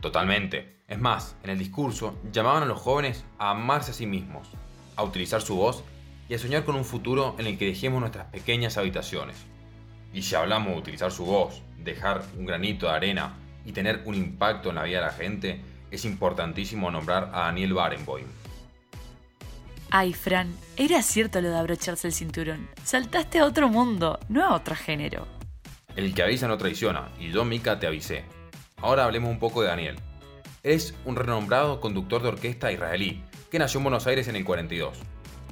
Totalmente. 0.00 0.82
Es 0.88 0.98
más, 0.98 1.36
en 1.44 1.50
el 1.50 1.58
discurso 1.58 2.18
llamaban 2.32 2.64
a 2.64 2.66
los 2.66 2.80
jóvenes 2.80 3.24
a 3.38 3.50
amarse 3.50 3.92
a 3.92 3.94
sí 3.94 4.06
mismos, 4.06 4.48
a 4.96 5.04
utilizar 5.04 5.40
su 5.40 5.56
voz 5.56 5.84
y 6.28 6.34
a 6.34 6.38
soñar 6.38 6.64
con 6.64 6.76
un 6.76 6.84
futuro 6.84 7.36
en 7.38 7.46
el 7.46 7.58
que 7.58 7.66
dejemos 7.66 8.00
nuestras 8.00 8.26
pequeñas 8.26 8.78
habitaciones. 8.78 9.36
Y 10.12 10.22
si 10.22 10.34
hablamos 10.34 10.72
de 10.72 10.78
utilizar 10.78 11.10
su 11.10 11.24
voz, 11.24 11.62
dejar 11.78 12.24
un 12.38 12.46
granito 12.46 12.86
de 12.86 12.92
arena 12.92 13.34
y 13.64 13.72
tener 13.72 14.02
un 14.04 14.14
impacto 14.14 14.70
en 14.70 14.76
la 14.76 14.84
vida 14.84 15.00
de 15.00 15.06
la 15.06 15.12
gente, 15.12 15.60
es 15.90 16.04
importantísimo 16.04 16.90
nombrar 16.90 17.30
a 17.32 17.40
Daniel 17.46 17.74
Barenboim. 17.74 18.26
Ay, 19.90 20.12
Fran, 20.12 20.52
era 20.76 21.02
cierto 21.02 21.40
lo 21.40 21.50
de 21.50 21.56
abrocharse 21.56 22.08
el 22.08 22.14
cinturón. 22.14 22.68
Saltaste 22.82 23.38
a 23.38 23.44
otro 23.44 23.68
mundo, 23.68 24.18
no 24.28 24.44
a 24.44 24.54
otro 24.54 24.74
género. 24.74 25.26
El 25.94 26.14
que 26.14 26.22
avisa 26.22 26.48
no 26.48 26.58
traiciona, 26.58 27.08
y 27.20 27.30
yo, 27.30 27.44
Mika, 27.44 27.78
te 27.78 27.86
avisé. 27.86 28.24
Ahora 28.78 29.04
hablemos 29.04 29.30
un 29.30 29.38
poco 29.38 29.62
de 29.62 29.68
Daniel. 29.68 29.96
Es 30.64 30.94
un 31.04 31.14
renombrado 31.14 31.80
conductor 31.80 32.22
de 32.22 32.28
orquesta 32.28 32.72
israelí, 32.72 33.22
que 33.50 33.58
nació 33.58 33.78
en 33.78 33.84
Buenos 33.84 34.06
Aires 34.06 34.26
en 34.26 34.36
el 34.36 34.44
42 34.44 34.98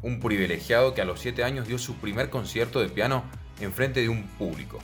un 0.02 0.18
privilegiado 0.18 0.94
que 0.94 1.00
a 1.00 1.04
los 1.04 1.20
7 1.20 1.44
años 1.44 1.68
dio 1.68 1.78
su 1.78 1.94
primer 1.96 2.28
concierto 2.28 2.80
de 2.80 2.88
piano 2.88 3.24
en 3.60 3.72
frente 3.72 4.00
de 4.00 4.08
un 4.08 4.24
público. 4.24 4.78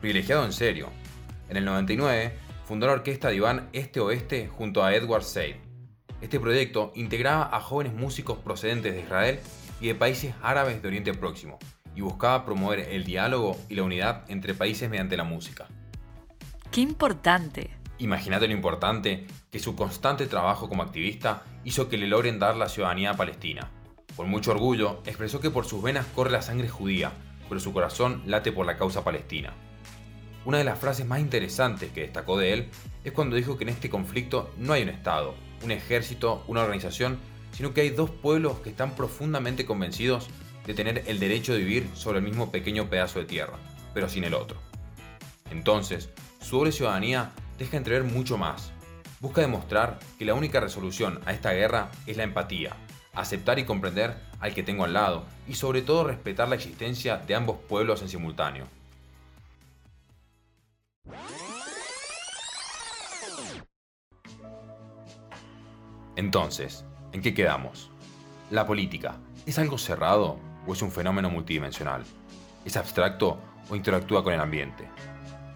Privilegiado 0.00 0.44
en 0.44 0.52
serio. 0.52 0.88
En 1.48 1.56
el 1.56 1.64
99 1.64 2.36
fundó 2.64 2.86
la 2.86 2.92
orquesta 2.92 3.28
de 3.28 3.36
Iván 3.36 3.68
Este-Oeste 3.72 4.48
junto 4.48 4.84
a 4.84 4.94
Edward 4.94 5.24
Said. 5.24 5.56
Este 6.20 6.38
proyecto 6.38 6.92
integraba 6.94 7.50
a 7.52 7.60
jóvenes 7.60 7.94
músicos 7.94 8.38
procedentes 8.38 8.94
de 8.94 9.00
Israel 9.00 9.40
y 9.80 9.88
de 9.88 9.96
países 9.96 10.34
árabes 10.42 10.80
de 10.80 10.88
Oriente 10.88 11.12
Próximo 11.12 11.58
y 11.96 12.00
buscaba 12.00 12.44
promover 12.44 12.80
el 12.80 13.04
diálogo 13.04 13.58
y 13.68 13.74
la 13.74 13.82
unidad 13.82 14.24
entre 14.28 14.54
países 14.54 14.88
mediante 14.88 15.16
la 15.16 15.24
música. 15.24 15.66
¡Qué 16.70 16.80
importante! 16.80 17.70
Imagínate 17.98 18.46
lo 18.46 18.54
importante 18.54 19.26
que 19.50 19.58
su 19.58 19.74
constante 19.76 20.26
trabajo 20.26 20.68
como 20.68 20.82
activista 20.82 21.42
hizo 21.64 21.88
que 21.88 21.98
le 21.98 22.06
logren 22.06 22.38
dar 22.38 22.56
la 22.56 22.68
ciudadanía 22.68 23.14
palestina 23.14 23.70
Con 24.16 24.28
mucho 24.28 24.50
orgullo, 24.50 25.00
expresó 25.06 25.40
que 25.40 25.50
por 25.50 25.64
sus 25.64 25.82
venas 25.82 26.06
corre 26.14 26.30
la 26.30 26.42
sangre 26.42 26.68
judía, 26.68 27.12
pero 27.48 27.60
su 27.60 27.72
corazón 27.72 28.22
late 28.26 28.52
por 28.52 28.66
la 28.66 28.76
causa 28.76 29.04
palestina. 29.04 29.52
Una 30.44 30.58
de 30.58 30.64
las 30.64 30.78
frases 30.78 31.06
más 31.06 31.20
interesantes 31.20 31.92
que 31.92 32.02
destacó 32.02 32.36
de 32.36 32.52
él 32.52 32.68
es 33.04 33.12
cuando 33.12 33.36
dijo 33.36 33.56
que 33.56 33.64
en 33.64 33.70
este 33.70 33.90
conflicto 33.90 34.50
no 34.58 34.72
hay 34.72 34.82
un 34.82 34.88
Estado, 34.88 35.34
un 35.62 35.70
ejército, 35.70 36.44
una 36.48 36.62
organización, 36.62 37.18
sino 37.52 37.72
que 37.72 37.82
hay 37.82 37.90
dos 37.90 38.10
pueblos 38.10 38.58
que 38.58 38.70
están 38.70 38.94
profundamente 38.94 39.64
convencidos 39.64 40.28
de 40.66 40.74
tener 40.74 41.04
el 41.06 41.18
derecho 41.18 41.52
de 41.52 41.60
vivir 41.60 41.88
sobre 41.94 42.18
el 42.18 42.24
mismo 42.24 42.50
pequeño 42.50 42.88
pedazo 42.88 43.18
de 43.18 43.24
tierra, 43.24 43.58
pero 43.94 44.08
sin 44.08 44.24
el 44.24 44.34
otro. 44.34 44.58
Entonces, 45.50 46.10
su 46.40 46.58
doble 46.58 46.72
ciudadanía 46.72 47.32
deja 47.58 47.76
entrever 47.76 48.04
mucho 48.04 48.36
más. 48.36 48.72
Busca 49.20 49.40
demostrar 49.40 50.00
que 50.18 50.24
la 50.24 50.34
única 50.34 50.60
resolución 50.60 51.20
a 51.26 51.32
esta 51.32 51.52
guerra 51.52 51.90
es 52.06 52.16
la 52.16 52.24
empatía, 52.24 52.76
aceptar 53.14 53.58
y 53.58 53.64
comprender 53.64 54.16
al 54.40 54.54
que 54.54 54.62
tengo 54.62 54.84
al 54.84 54.94
lado 54.94 55.24
y 55.46 55.54
sobre 55.54 55.82
todo 55.82 56.04
respetar 56.04 56.48
la 56.48 56.54
existencia 56.54 57.18
de 57.18 57.34
ambos 57.34 57.58
pueblos 57.68 58.00
en 58.02 58.08
simultáneo. 58.08 58.66
Entonces, 66.16 66.84
¿en 67.12 67.22
qué 67.22 67.34
quedamos? 67.34 67.90
¿La 68.50 68.66
política 68.66 69.16
es 69.46 69.58
algo 69.58 69.78
cerrado 69.78 70.38
o 70.66 70.72
es 70.72 70.82
un 70.82 70.90
fenómeno 70.90 71.30
multidimensional? 71.30 72.04
¿Es 72.64 72.76
abstracto 72.76 73.38
o 73.68 73.76
interactúa 73.76 74.22
con 74.22 74.32
el 74.32 74.40
ambiente? 74.40 74.88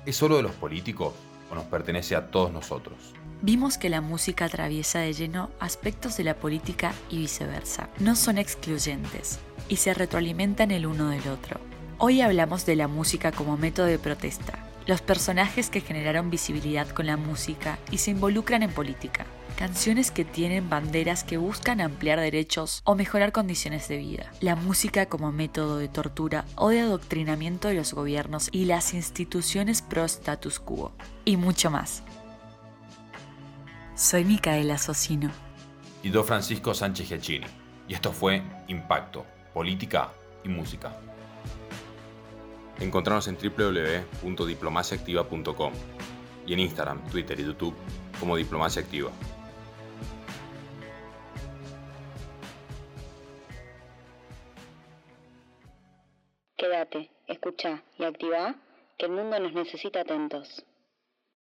¿Es 0.04 0.16
solo 0.16 0.36
de 0.36 0.42
los 0.42 0.52
políticos 0.52 1.14
o 1.50 1.54
nos 1.54 1.64
pertenece 1.64 2.16
a 2.16 2.30
todos 2.30 2.52
nosotros? 2.52 3.14
Vimos 3.42 3.76
que 3.76 3.90
la 3.90 4.00
música 4.00 4.46
atraviesa 4.46 5.00
de 5.00 5.12
lleno 5.12 5.50
aspectos 5.60 6.16
de 6.16 6.24
la 6.24 6.36
política 6.36 6.94
y 7.10 7.18
viceversa. 7.18 7.90
No 7.98 8.16
son 8.16 8.38
excluyentes 8.38 9.38
y 9.68 9.76
se 9.76 9.92
retroalimentan 9.92 10.70
el 10.70 10.86
uno 10.86 11.10
del 11.10 11.28
otro. 11.28 11.60
Hoy 11.98 12.22
hablamos 12.22 12.64
de 12.64 12.76
la 12.76 12.88
música 12.88 13.32
como 13.32 13.56
método 13.56 13.86
de 13.86 13.98
protesta, 13.98 14.58
los 14.86 15.02
personajes 15.02 15.68
que 15.68 15.80
generaron 15.80 16.30
visibilidad 16.30 16.88
con 16.88 17.06
la 17.06 17.16
música 17.16 17.78
y 17.90 17.98
se 17.98 18.10
involucran 18.10 18.62
en 18.62 18.70
política, 18.70 19.26
canciones 19.56 20.10
que 20.10 20.24
tienen 20.24 20.70
banderas 20.70 21.22
que 21.24 21.36
buscan 21.36 21.80
ampliar 21.80 22.20
derechos 22.20 22.80
o 22.84 22.94
mejorar 22.94 23.32
condiciones 23.32 23.88
de 23.88 23.98
vida, 23.98 24.32
la 24.40 24.56
música 24.56 25.06
como 25.06 25.32
método 25.32 25.78
de 25.78 25.88
tortura 25.88 26.44
o 26.54 26.70
de 26.70 26.80
adoctrinamiento 26.80 27.68
de 27.68 27.74
los 27.74 27.92
gobiernos 27.92 28.48
y 28.52 28.64
las 28.64 28.94
instituciones 28.94 29.82
pro 29.82 30.04
status 30.04 30.58
quo, 30.58 30.92
y 31.24 31.36
mucho 31.36 31.70
más. 31.70 32.02
Soy 33.96 34.24
Micaela 34.26 34.76
Socino. 34.76 35.30
Y 36.02 36.10
yo 36.10 36.22
Francisco 36.22 36.74
Sánchez 36.74 37.08
Giacchini. 37.08 37.46
Y 37.88 37.94
esto 37.94 38.12
fue 38.12 38.42
Impacto, 38.68 39.24
Política 39.54 40.12
y 40.44 40.50
Música. 40.50 40.94
Encontrarnos 42.78 43.26
en 43.28 43.38
www.diplomaciaactiva.com 43.38 45.72
y 46.46 46.52
en 46.52 46.58
Instagram, 46.58 47.08
Twitter 47.08 47.40
y 47.40 47.44
YouTube 47.44 47.74
como 48.20 48.36
Diplomacia 48.36 48.82
Activa. 48.82 49.10
Quédate, 56.58 57.08
escucha 57.28 57.82
y 57.98 58.04
activa 58.04 58.56
que 58.98 59.06
el 59.06 59.12
mundo 59.12 59.40
nos 59.40 59.54
necesita 59.54 60.02
atentos. 60.02 60.66